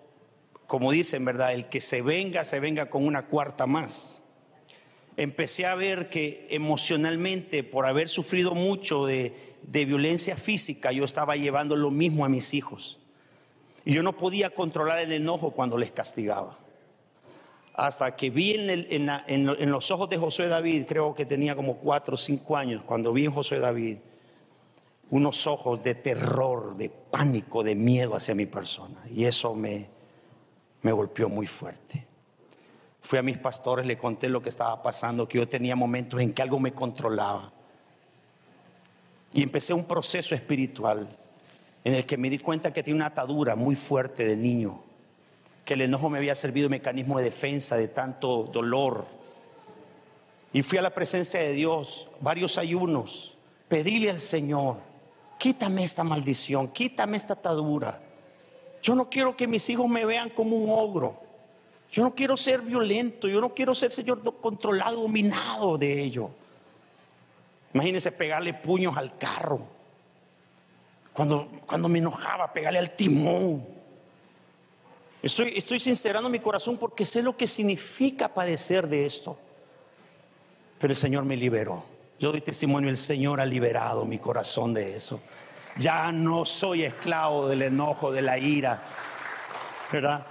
[0.67, 1.53] como dicen, ¿verdad?
[1.53, 4.21] El que se venga, se venga con una cuarta más.
[5.19, 11.75] Empecé a ver que emocionalmente, por haber sufrido mucho de, violencia física, yo estaba llevando
[11.75, 13.01] lo mismo a mis hijos.
[13.85, 16.57] Y yo no podía controlar el enojo cuando les castigaba
[17.75, 22.17] hasta que vi en, los ojos de José David, creo que tenía como cuatro o
[22.17, 23.99] cinco años, cuando vi en José David
[25.11, 29.01] unos ojos de terror, de pánico, de miedo hacia mi persona.
[29.13, 29.89] Y eso me
[30.83, 32.08] golpeó muy fuerte.
[33.03, 36.33] Fui a mis pastores, le conté lo que estaba pasando, que yo tenía momentos en
[36.33, 37.53] que algo me controlaba.
[39.33, 41.09] Y empecé un proceso espiritual
[41.85, 44.83] en el que me di cuenta que tenía una atadura muy fuerte de niño
[45.69, 49.05] que el enojo me había servido de mecanismo de defensa de tanto dolor.
[50.51, 53.37] Y fui a la presencia de Dios, varios ayunos,
[53.69, 54.79] pedíle al Señor,
[55.37, 58.01] quítame esta maldición, quítame esta atadura.
[58.81, 61.21] Yo no quiero que mis hijos me vean como un ogro.
[61.91, 66.31] Yo no quiero ser violento, yo no quiero ser, Señor, controlado, dominado de ello.
[67.73, 69.61] Imagínense pegarle puños al carro.
[71.13, 73.67] Cuando, cuando me enojaba, pegarle al timón.
[75.23, 79.39] Estoy, estoy sincerando mi corazón porque sé lo que significa padecer de esto.
[80.79, 81.85] Pero el Señor me liberó.
[82.19, 85.21] Yo doy testimonio, el Señor ha liberado mi corazón de eso.
[85.77, 88.83] Ya no soy esclavo del enojo, de la ira.
[89.91, 90.27] ¿Verdad?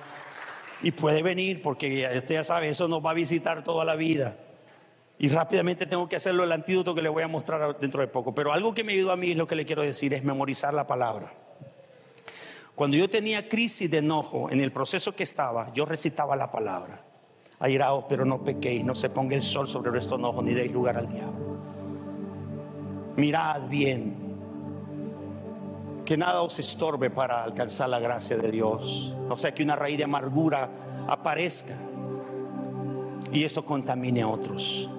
[0.81, 4.37] Y puede venir porque usted ya sabe, eso nos va a visitar toda la vida.
[5.19, 8.35] Y rápidamente tengo que hacerlo el antídoto que le voy a mostrar dentro de poco.
[8.35, 10.73] Pero algo que me ayudó a mí es lo que le quiero decir, es memorizar
[10.73, 11.33] la palabra.
[12.75, 17.01] Cuando yo tenía crisis de enojo en el proceso que estaba, yo recitaba la palabra.
[17.59, 20.95] Airaos, pero no pequéis, no se ponga el sol sobre vuestro enojo ni deis lugar
[20.97, 21.57] al diablo.
[23.15, 24.26] Mirad bien,
[26.07, 29.13] que nada os estorbe para alcanzar la gracia de Dios.
[29.27, 30.69] No sea que una raíz de amargura
[31.05, 31.75] aparezca
[33.33, 34.89] y esto contamine a otros.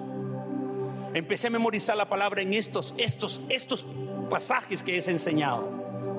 [1.15, 3.87] Empecé a memorizar la palabra en estos, estos, estos
[4.29, 5.67] pasajes que he enseñado.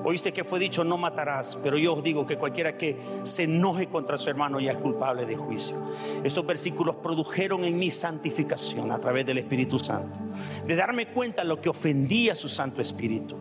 [0.03, 3.87] Oíste que fue dicho, no matarás, pero yo os digo que cualquiera que se enoje
[3.87, 5.77] contra su hermano ya es culpable de juicio.
[6.21, 10.19] Estos versículos produjeron en mí santificación a través del Espíritu Santo,
[10.67, 13.37] de darme cuenta de lo que ofendía a su Santo Espíritu.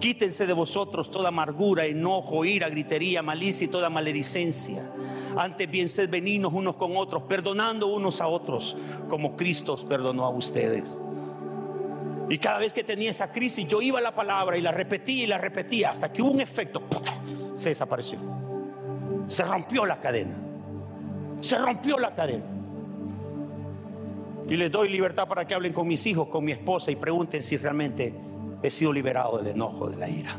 [0.00, 4.88] Quítense de vosotros toda amargura, enojo, ira, gritería, malicia y toda maledicencia.
[5.36, 8.76] Antes bien sed benignos unos con otros, perdonando unos a otros,
[9.08, 11.02] como Cristo os perdonó a ustedes.
[12.28, 15.24] Y cada vez que tenía esa crisis, yo iba a la palabra y la repetía
[15.24, 16.82] y la repetía hasta que hubo un efecto,
[17.54, 18.18] se desapareció.
[19.26, 20.36] Se rompió la cadena.
[21.40, 22.44] Se rompió la cadena.
[24.48, 27.42] Y les doy libertad para que hablen con mis hijos, con mi esposa y pregunten
[27.42, 28.27] si realmente
[28.62, 30.36] he sido liberado del enojo, de la ira.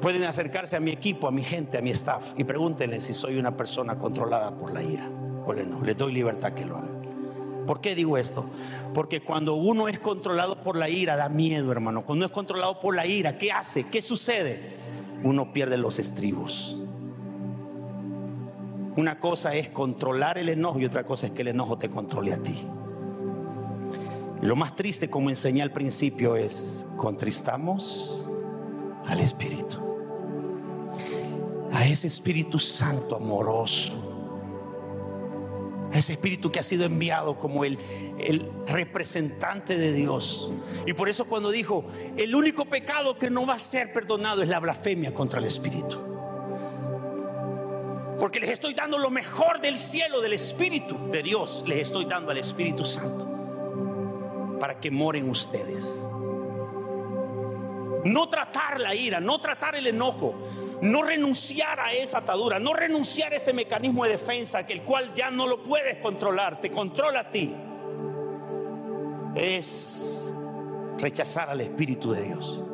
[0.00, 3.36] Pueden acercarse a mi equipo, a mi gente, a mi staff y pregúntenle si soy
[3.36, 5.10] una persona controlada por la ira
[5.44, 5.84] o el enojo.
[5.84, 6.98] Les doy libertad que lo hagan.
[7.66, 8.46] ¿Por qué digo esto?
[8.94, 12.02] Porque cuando uno es controlado por la ira, da miedo, hermano.
[12.02, 13.88] Cuando es controlado por la ira, ¿qué hace?
[13.88, 14.76] ¿Qué sucede?
[15.22, 16.78] Uno pierde los estribos.
[18.96, 22.32] Una cosa es controlar el enojo y otra cosa es que el enojo te controle
[22.32, 22.66] a ti.
[24.40, 28.32] Lo más triste, como enseñé al principio, es contristamos
[29.06, 29.76] al Espíritu.
[31.72, 34.08] A ese Espíritu Santo amoroso
[35.92, 37.78] ese espíritu que ha sido enviado como el,
[38.18, 40.50] el representante de Dios.
[40.86, 41.84] Y por eso cuando dijo,
[42.16, 45.98] el único pecado que no va a ser perdonado es la blasfemia contra el espíritu.
[48.18, 51.62] Porque les estoy dando lo mejor del cielo, del Espíritu de Dios.
[51.68, 53.37] Les estoy dando al Espíritu Santo
[54.58, 56.08] para que moren ustedes.
[58.04, 60.34] No tratar la ira, no tratar el enojo,
[60.82, 65.12] no renunciar a esa atadura, no renunciar a ese mecanismo de defensa que el cual
[65.14, 67.54] ya no lo puedes controlar, te controla a ti.
[69.34, 70.34] Es
[70.98, 72.67] rechazar al Espíritu de Dios.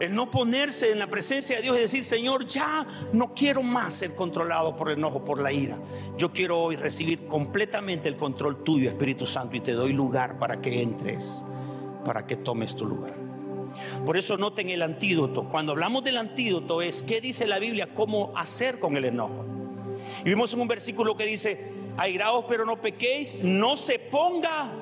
[0.00, 3.92] El no ponerse en la presencia de Dios y decir, Señor, ya no quiero más
[3.92, 5.78] ser controlado por el enojo, por la ira.
[6.16, 10.62] Yo quiero hoy recibir completamente el control tuyo, Espíritu Santo, y te doy lugar para
[10.62, 11.44] que entres,
[12.02, 13.14] para que tomes tu lugar.
[14.06, 15.44] Por eso noten el antídoto.
[15.44, 19.44] Cuando hablamos del antídoto es qué dice la Biblia, cómo hacer con el enojo.
[20.24, 24.72] Y vimos en un versículo que dice, airaos pero no pequéis, no se ponga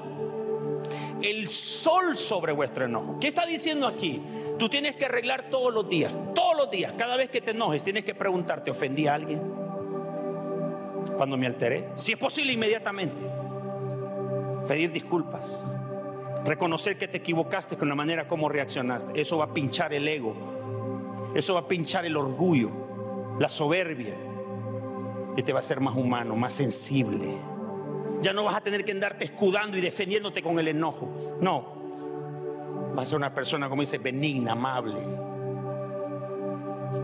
[1.22, 3.18] el sol sobre vuestro enojo.
[3.20, 4.22] ¿Qué está diciendo aquí?
[4.58, 7.82] Tú tienes que arreglar todos los días, todos los días, cada vez que te enojes,
[7.82, 9.40] tienes que preguntarte, ¿ofendí a alguien?
[11.16, 13.22] Cuando me alteré, si es posible inmediatamente,
[14.66, 15.70] pedir disculpas,
[16.44, 19.20] reconocer que te equivocaste con la manera como reaccionaste.
[19.20, 20.34] Eso va a pinchar el ego,
[21.34, 22.70] eso va a pinchar el orgullo,
[23.38, 24.14] la soberbia,
[25.36, 27.38] y te va a hacer más humano, más sensible.
[28.20, 31.36] Ya no vas a tener que andarte escudando y defendiéndote con el enojo.
[31.40, 31.78] No.
[32.94, 35.00] Vas a ser una persona, como dice, benigna, amable,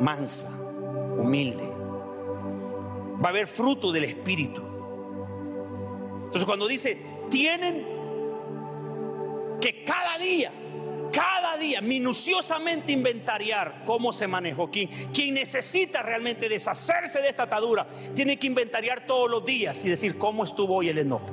[0.01, 0.51] mansa,
[1.17, 1.71] humilde.
[3.23, 4.63] Va a haber fruto del Espíritu.
[6.25, 7.01] Entonces cuando dice,
[7.31, 7.87] tienen
[9.61, 10.51] que cada día
[11.15, 14.71] cada día minuciosamente inventariar cómo se manejó.
[14.71, 19.89] Quien, quien necesita realmente deshacerse de esta atadura tiene que inventariar todos los días y
[19.89, 21.31] decir cómo estuvo hoy el enojo.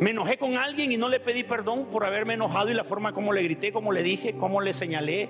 [0.00, 3.12] Me enojé con alguien y no le pedí perdón por haberme enojado y la forma
[3.12, 5.28] como le grité, como le dije, como le señalé.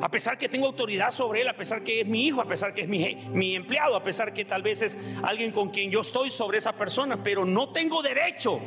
[0.00, 2.74] A pesar que tengo autoridad sobre él, a pesar que es mi hijo, a pesar
[2.74, 6.02] que es mi, mi, empleado, a pesar que tal vez es alguien con quien yo
[6.02, 8.60] estoy sobre esa persona, pero no tengo derecho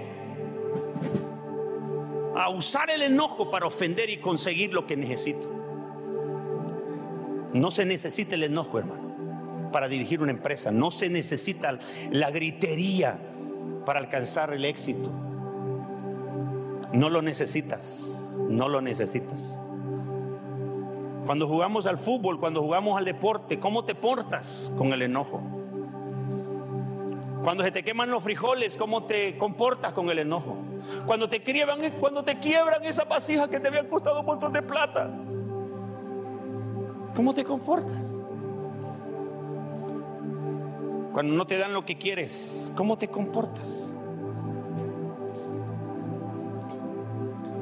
[2.36, 5.50] a usar el enojo para ofender y conseguir lo que necesito.
[7.54, 10.72] No se necesita el enojo, hermano, para dirigir una empresa.
[10.72, 11.80] No se necesita
[12.12, 13.18] la gritería
[13.86, 15.10] para alcanzar el éxito.
[16.92, 19.60] No lo necesitas, no lo necesitas.
[21.26, 25.42] Cuando jugamos al fútbol, cuando jugamos al deporte, ¿cómo te portas con el enojo?
[27.46, 30.58] Cuando se te queman los frijoles, ¿cómo te comportas con el enojo?
[31.06, 34.64] Cuando te quiebran, cuando te quiebran esas vasijas que te habían costado un montón de
[34.64, 35.12] plata,
[37.16, 38.20] ¿cómo te comportas?
[41.14, 43.96] Cuando no te dan lo que quieres, ¿cómo te comportas?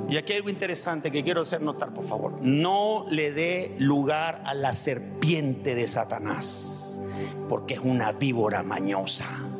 [0.07, 2.39] Y aquí hay algo interesante que quiero hacer notar, por favor.
[2.41, 7.01] No le dé lugar a la serpiente de Satanás,
[7.49, 9.52] porque es una víbora mañosa.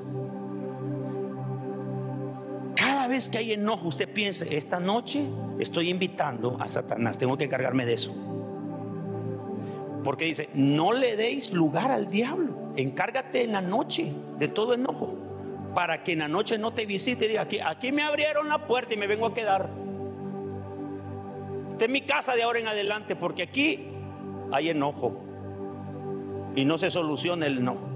[3.14, 5.24] Vez que hay enojo, usted piense, esta noche
[5.60, 8.14] estoy invitando a Satanás, tengo que encargarme de eso.
[10.04, 15.16] Porque dice, no le deis lugar al diablo, encárgate en la noche de todo enojo,
[15.76, 18.66] para que en la noche no te visite y diga, aquí, aquí me abrieron la
[18.66, 19.70] puerta y me vengo a quedar.
[21.70, 23.90] Esta es mi casa de ahora en adelante, porque aquí
[24.52, 25.22] hay enojo
[26.56, 27.93] y no se soluciona el enojo.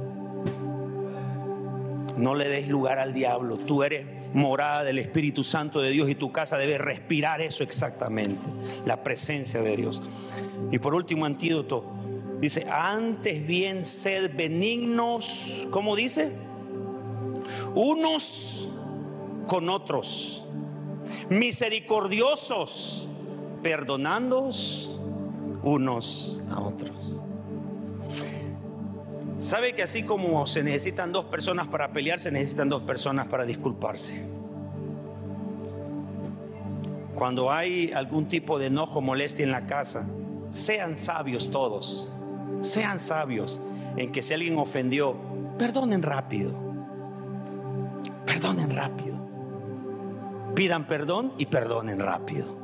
[2.18, 6.16] No le des lugar al diablo, tú eres morada del Espíritu Santo de Dios y
[6.16, 8.50] tu casa debe respirar eso exactamente,
[8.86, 10.02] la presencia de Dios.
[10.72, 11.86] Y por último, antídoto,
[12.40, 16.32] dice, antes bien sed benignos, ¿cómo dice?
[17.76, 18.70] Unos
[19.48, 20.44] con otros,
[21.30, 23.08] misericordiosos,
[23.62, 25.00] perdonándoos
[25.64, 27.16] unos a otros.
[29.40, 33.46] ¿Sabe que así como se necesitan dos personas para pelear, se necesitan dos personas para
[33.46, 34.26] disculparse?
[37.14, 40.08] Cuando hay algún tipo de enojo, molestia en la casa,
[40.50, 42.14] sean sabios todos,
[42.62, 43.60] sean sabios
[43.96, 45.16] en que si alguien ofendió,
[45.60, 46.56] perdonen rápido,
[48.26, 49.18] perdonen rápido,
[50.56, 52.56] pidan perdón y perdonen rápido.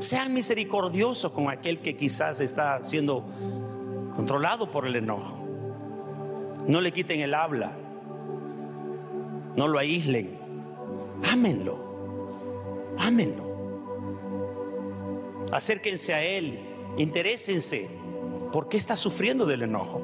[0.00, 3.24] Sean misericordiosos con aquel que quizás está siendo
[4.16, 5.43] controlado por el enojo.
[6.66, 7.72] No le quiten el habla.
[9.56, 10.38] No lo aíslen.
[11.30, 11.78] Ámenlo.
[12.98, 13.44] Ámenlo.
[15.52, 16.58] Acérquense a Él.
[16.96, 17.88] Interésense.
[18.52, 20.00] ¿Por qué está sufriendo del enojo?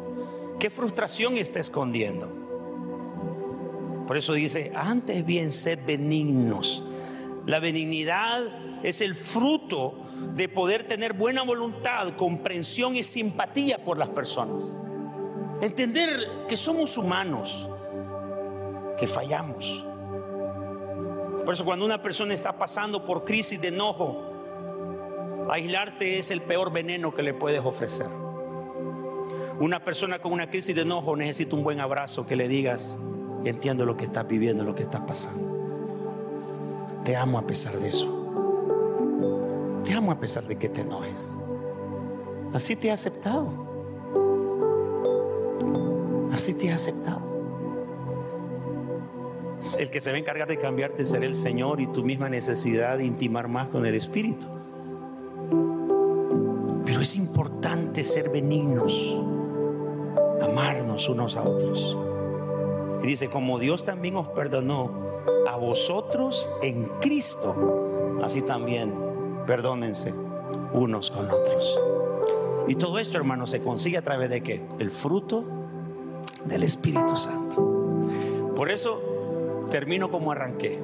[0.58, 2.28] ¿Qué frustración está escondiendo?
[4.06, 6.84] Por eso dice, antes bien sed benignos.
[7.46, 8.42] La benignidad
[8.82, 9.94] es el fruto
[10.34, 14.78] de poder tener buena voluntad, comprensión y simpatía por las personas.
[15.60, 17.68] Entender que somos humanos,
[18.98, 19.84] que fallamos.
[21.44, 24.22] Por eso cuando una persona está pasando por crisis de enojo,
[25.50, 28.06] aislarte es el peor veneno que le puedes ofrecer.
[29.58, 33.00] Una persona con una crisis de enojo necesita un buen abrazo que le digas,
[33.44, 35.58] entiendo lo que estás viviendo, lo que estás pasando.
[37.04, 38.16] Te amo a pesar de eso.
[39.84, 41.36] Te amo a pesar de que te enojes.
[42.54, 43.69] Así te he aceptado.
[46.32, 47.20] Así te he aceptado.
[49.78, 52.96] El que se va a encargar de cambiarte será el Señor y tu misma necesidad
[52.96, 54.46] de intimar más con el Espíritu.
[56.86, 59.20] Pero es importante ser benignos,
[60.40, 61.98] amarnos unos a otros.
[63.02, 64.90] Y dice, como Dios también os perdonó
[65.46, 68.94] a vosotros en Cristo, así también
[69.46, 70.14] perdónense
[70.72, 71.78] unos con otros.
[72.66, 74.62] Y todo esto, hermano, se consigue a través de qué?
[74.78, 75.44] El fruto
[76.44, 78.52] del Espíritu Santo.
[78.54, 80.78] Por eso termino como arranqué.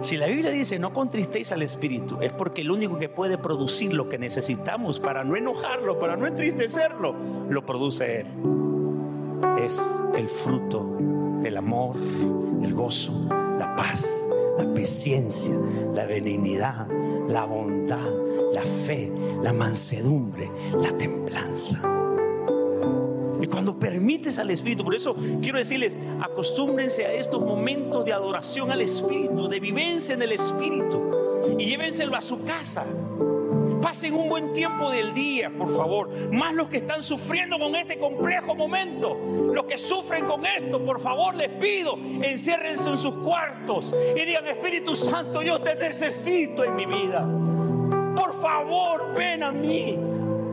[0.00, 3.92] Si la Biblia dice no contristéis al Espíritu, es porque el único que puede producir
[3.92, 7.14] lo que necesitamos para no enojarlo, para no entristecerlo,
[7.48, 8.26] lo produce Él.
[9.58, 9.82] Es
[10.14, 10.96] el fruto
[11.40, 11.96] del amor,
[12.62, 13.12] el gozo,
[13.58, 15.54] la paz, la paciencia,
[15.94, 16.86] la benignidad,
[17.28, 18.10] la bondad,
[18.52, 19.12] la fe,
[19.42, 22.05] la mansedumbre, la templanza.
[23.40, 28.70] Y cuando permites al Espíritu, por eso quiero decirles, acostúmbrense a estos momentos de adoración
[28.70, 31.10] al Espíritu, de vivencia en el Espíritu,
[31.58, 32.84] y llévenselo a su casa.
[33.80, 36.10] Pasen un buen tiempo del día, por favor.
[36.32, 39.16] Más los que están sufriendo con este complejo momento.
[39.54, 44.46] Los que sufren con esto, por favor, les pido, enciérrense en sus cuartos y digan,
[44.48, 47.28] Espíritu Santo, yo te necesito en mi vida.
[48.16, 49.96] Por favor, ven a mí.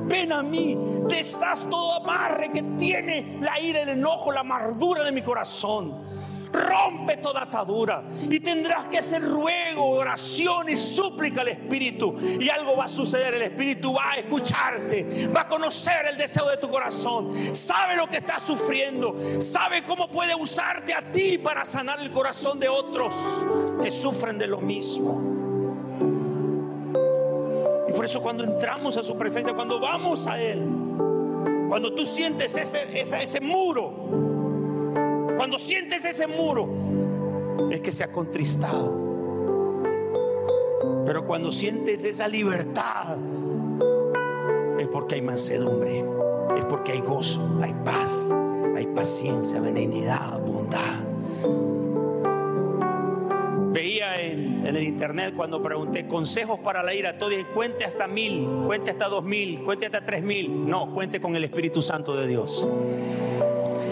[0.05, 0.77] Ven a mí,
[1.07, 6.03] deshaz todo amarre que tiene la ira, el enojo, la amargura de mi corazón.
[6.51, 12.15] Rompe toda atadura y tendrás que hacer ruego, oración y súplica al Espíritu.
[12.39, 13.33] Y algo va a suceder.
[13.33, 17.55] El Espíritu va a escucharte, va a conocer el deseo de tu corazón.
[17.55, 22.59] Sabe lo que estás sufriendo, sabe cómo puede usarte a ti para sanar el corazón
[22.59, 23.15] de otros
[23.81, 25.42] que sufren de lo mismo.
[27.95, 30.63] Por eso cuando entramos a su presencia, cuando vamos a Él,
[31.69, 33.93] cuando tú sientes ese, ese, muro,
[35.37, 36.67] cuando sientes ese muro,
[37.71, 38.91] es que se ha contristado.
[41.05, 43.17] Pero cuando sientes esa libertad,
[44.79, 46.05] es porque hay mansedumbre,
[46.57, 48.33] es porque hay gozo, hay paz,
[48.75, 51.03] hay paciencia, benignidad, bondad
[54.63, 59.07] en, el internet cuando pregunté consejos para la ira, todo cuente hasta mil, cuente hasta
[59.07, 60.65] dos mil, cuente hasta tres mil.
[60.67, 62.67] No, cuente con el Espíritu Santo de Dios.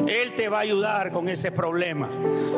[0.07, 2.09] Él te va a ayudar con ese problema.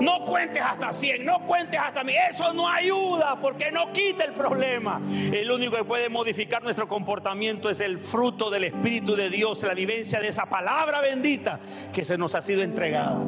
[0.02, 2.16] No cuentes hasta cien, no cuentes hasta mil.
[2.30, 5.02] Eso no ayuda porque no quita el problema.
[5.12, 9.74] El único que puede modificar nuestro comportamiento es el fruto del Espíritu de Dios, la
[9.74, 11.60] vivencia de esa palabra bendita
[11.94, 13.26] que se nos ha sido entregada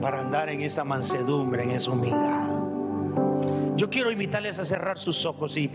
[0.00, 2.63] para andar en esa mansedumbre, en esa humildad.
[3.76, 5.68] Yo quiero invitarles a cerrar sus ojos y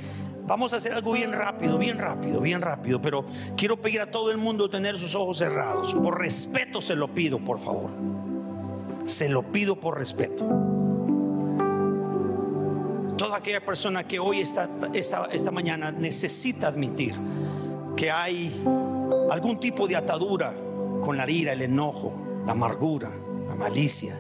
[0.46, 3.26] vamos a hacer algo bien rápido, bien rápido, bien rápido, pero
[3.58, 5.94] quiero pedir a todo el mundo tener sus ojos cerrados.
[5.94, 7.90] Por respeto se lo pido, por favor.
[9.04, 10.48] Se lo pido por respeto.
[13.18, 17.14] Toda aquella persona que hoy esta, esta, esta mañana necesita admitir
[17.98, 18.64] que hay
[19.30, 20.54] algún tipo de atadura
[21.04, 22.14] con la ira, el enojo,
[22.46, 23.12] la amargura,
[23.46, 24.18] la malicia,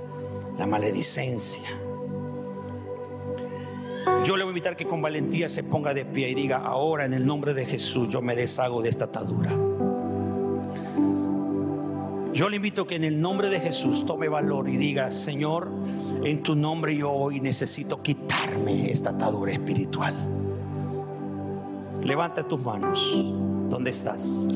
[0.57, 1.88] la maledicencia
[4.25, 7.05] yo le voy a invitar que con valentía se ponga de pie y diga, ahora
[7.05, 9.51] en el nombre de Jesús yo me deshago de esta atadura.
[12.33, 15.69] Yo le invito que en el nombre de Jesús tome valor y diga, Señor,
[16.23, 20.15] en tu nombre yo hoy necesito quitarme esta atadura espiritual.
[22.03, 23.25] Levanta tus manos.
[23.69, 24.47] ¿Dónde estás?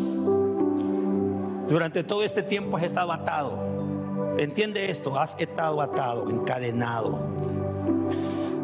[1.68, 4.36] Durante todo este tiempo has estado atado.
[4.38, 7.44] Entiende esto, has estado atado, encadenado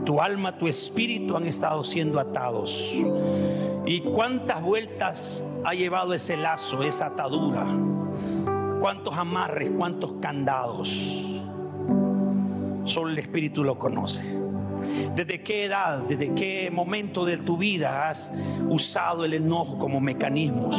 [0.09, 2.95] tu alma, tu espíritu han estado siendo atados.
[3.85, 7.67] ¿Y cuántas vueltas ha llevado ese lazo, esa atadura?
[8.81, 10.89] ¿Cuántos amarres, cuántos candados?
[12.85, 14.25] Solo el espíritu lo conoce.
[15.13, 18.33] ¿Desde qué edad, desde qué momento de tu vida has
[18.67, 20.75] usado el enojo como mecanismos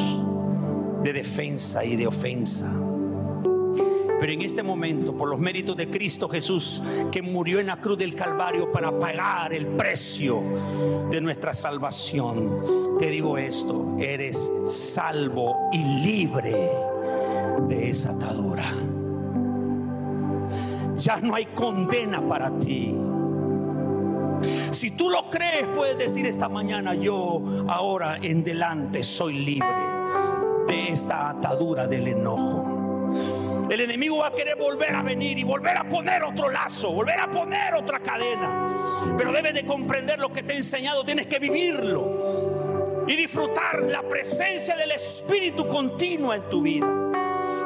[1.04, 2.89] de defensa y de ofensa?
[4.20, 7.96] Pero en este momento, por los méritos de Cristo Jesús, que murió en la cruz
[7.96, 10.42] del Calvario para pagar el precio
[11.10, 16.70] de nuestra salvación, te digo esto, eres salvo y libre
[17.66, 18.74] de esa atadura.
[20.96, 22.94] Ya no hay condena para ti.
[24.70, 29.66] Si tú lo crees, puedes decir esta mañana, yo ahora en delante soy libre
[30.66, 32.79] de esta atadura del enojo.
[33.70, 37.20] El enemigo va a querer volver a venir y volver a poner otro lazo, volver
[37.20, 38.68] a poner otra cadena.
[39.16, 44.02] Pero debes de comprender lo que te he enseñado, tienes que vivirlo y disfrutar la
[44.02, 46.86] presencia del Espíritu continua en tu vida.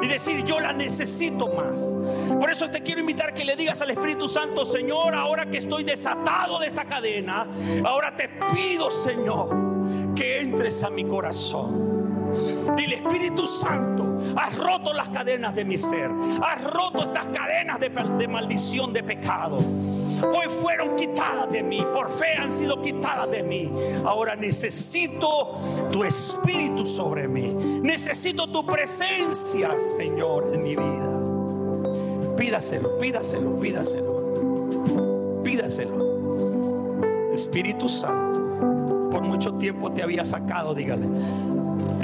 [0.01, 1.97] Y decir, yo la necesito más.
[2.39, 5.83] Por eso te quiero invitar que le digas al Espíritu Santo, Señor, ahora que estoy
[5.83, 7.47] desatado de esta cadena,
[7.83, 12.75] ahora te pido, Señor, que entres a mi corazón.
[12.75, 14.04] Dile, Espíritu Santo,
[14.35, 16.11] has roto las cadenas de mi ser.
[16.41, 19.57] Has roto estas cadenas de, maldición, de pecado.
[19.57, 23.71] Hoy fueron quitadas de mí, por fe han sido quitadas de mí.
[24.05, 25.57] Ahora necesito
[25.91, 27.53] tu espíritu sobre mí.
[27.81, 32.35] Necesito tu presencia, Señor, en mi vida.
[32.37, 35.41] Pídaselo, pídaselo, pídaselo.
[35.43, 36.05] Pídaselo.
[37.33, 41.05] Espíritu Santo, por mucho tiempo te había sacado, dígale.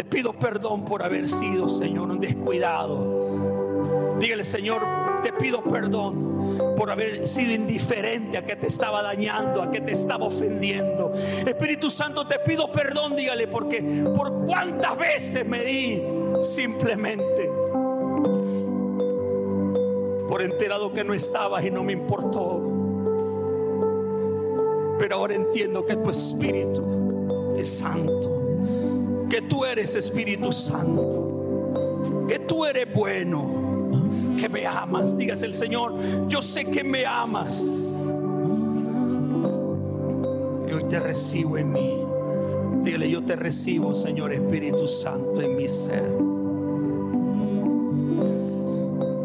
[0.02, 4.18] Te pido perdón por haber sido, Señor, un descuidado.
[4.20, 4.82] Dígale, Señor,
[5.22, 9.92] te pido perdón por haber sido indiferente a que te estaba dañando, a que te
[9.92, 11.14] estaba ofendiendo.
[11.46, 13.80] Espíritu Santo, te pido perdón, dígale, porque
[14.16, 16.02] por cuántas veces me di
[16.40, 17.52] simplemente
[20.28, 22.60] por enterado que no estabas y no me importó.
[24.98, 28.31] Pero ahora entiendo que tu espíritu es santo
[29.32, 33.90] que tú eres Espíritu Santo, que tú eres bueno,
[34.38, 35.18] que me amas.
[35.18, 35.94] Dígase el Señor,
[36.28, 37.64] yo sé que me amas.
[40.68, 42.04] Y hoy te recibo en mí.
[42.84, 46.12] Dígale, yo te recibo, Señor Espíritu Santo, en mi ser.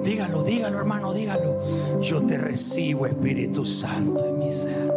[0.05, 2.01] Dígalo, dígalo, hermano, dígalo.
[2.01, 4.95] Yo te recibo, Espíritu Santo, en mi ser.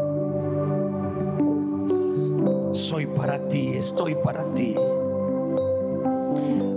[2.74, 4.76] Soy para ti, estoy para ti.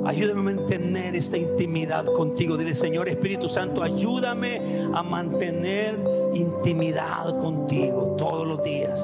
[0.04, 2.56] Ayúdame a mantener esta intimidad contigo.
[2.56, 5.96] Dile, Señor Espíritu Santo, ayúdame a mantener
[6.34, 9.00] intimidad contigo todos los días.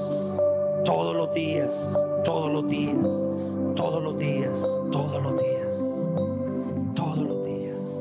[0.85, 3.25] Todos los días, todos los días,
[3.77, 5.59] todos los días, todos los días.
[6.97, 8.01] Todos los días.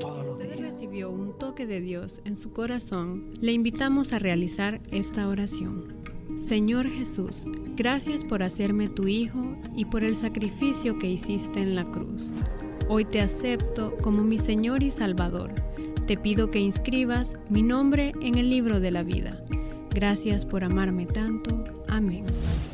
[0.00, 0.60] Todos los días.
[0.60, 5.95] recibió un toque de Dios en su corazón, le invitamos a realizar esta oración.
[6.36, 11.86] Señor Jesús, gracias por hacerme tu Hijo y por el sacrificio que hiciste en la
[11.86, 12.30] cruz.
[12.88, 15.54] Hoy te acepto como mi Señor y Salvador.
[16.06, 19.42] Te pido que inscribas mi nombre en el libro de la vida.
[19.90, 21.64] Gracias por amarme tanto.
[21.88, 22.26] Amén.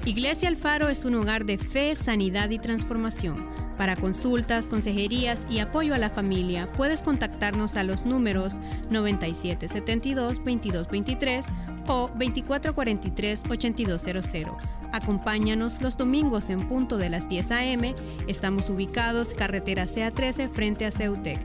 [0.05, 3.47] Iglesia Alfaro es un hogar de fe, sanidad y transformación.
[3.79, 8.59] Para consultas, consejerías y apoyo a la familia, puedes contactarnos a los números
[8.91, 11.47] 9772-2223
[11.93, 14.57] o 2443-8200.
[14.93, 17.95] Acompáñanos los domingos en punto de las 10 a.m.
[18.26, 21.38] Estamos ubicados carretera CA13 frente a Ceutec.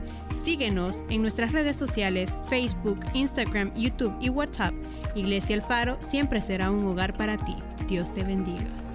[0.44, 4.74] Síguenos en nuestras redes sociales Facebook, Instagram, YouTube y WhatsApp.
[5.14, 7.54] Iglesia El Faro siempre será un hogar para ti.
[7.86, 8.87] Dios te bendiga.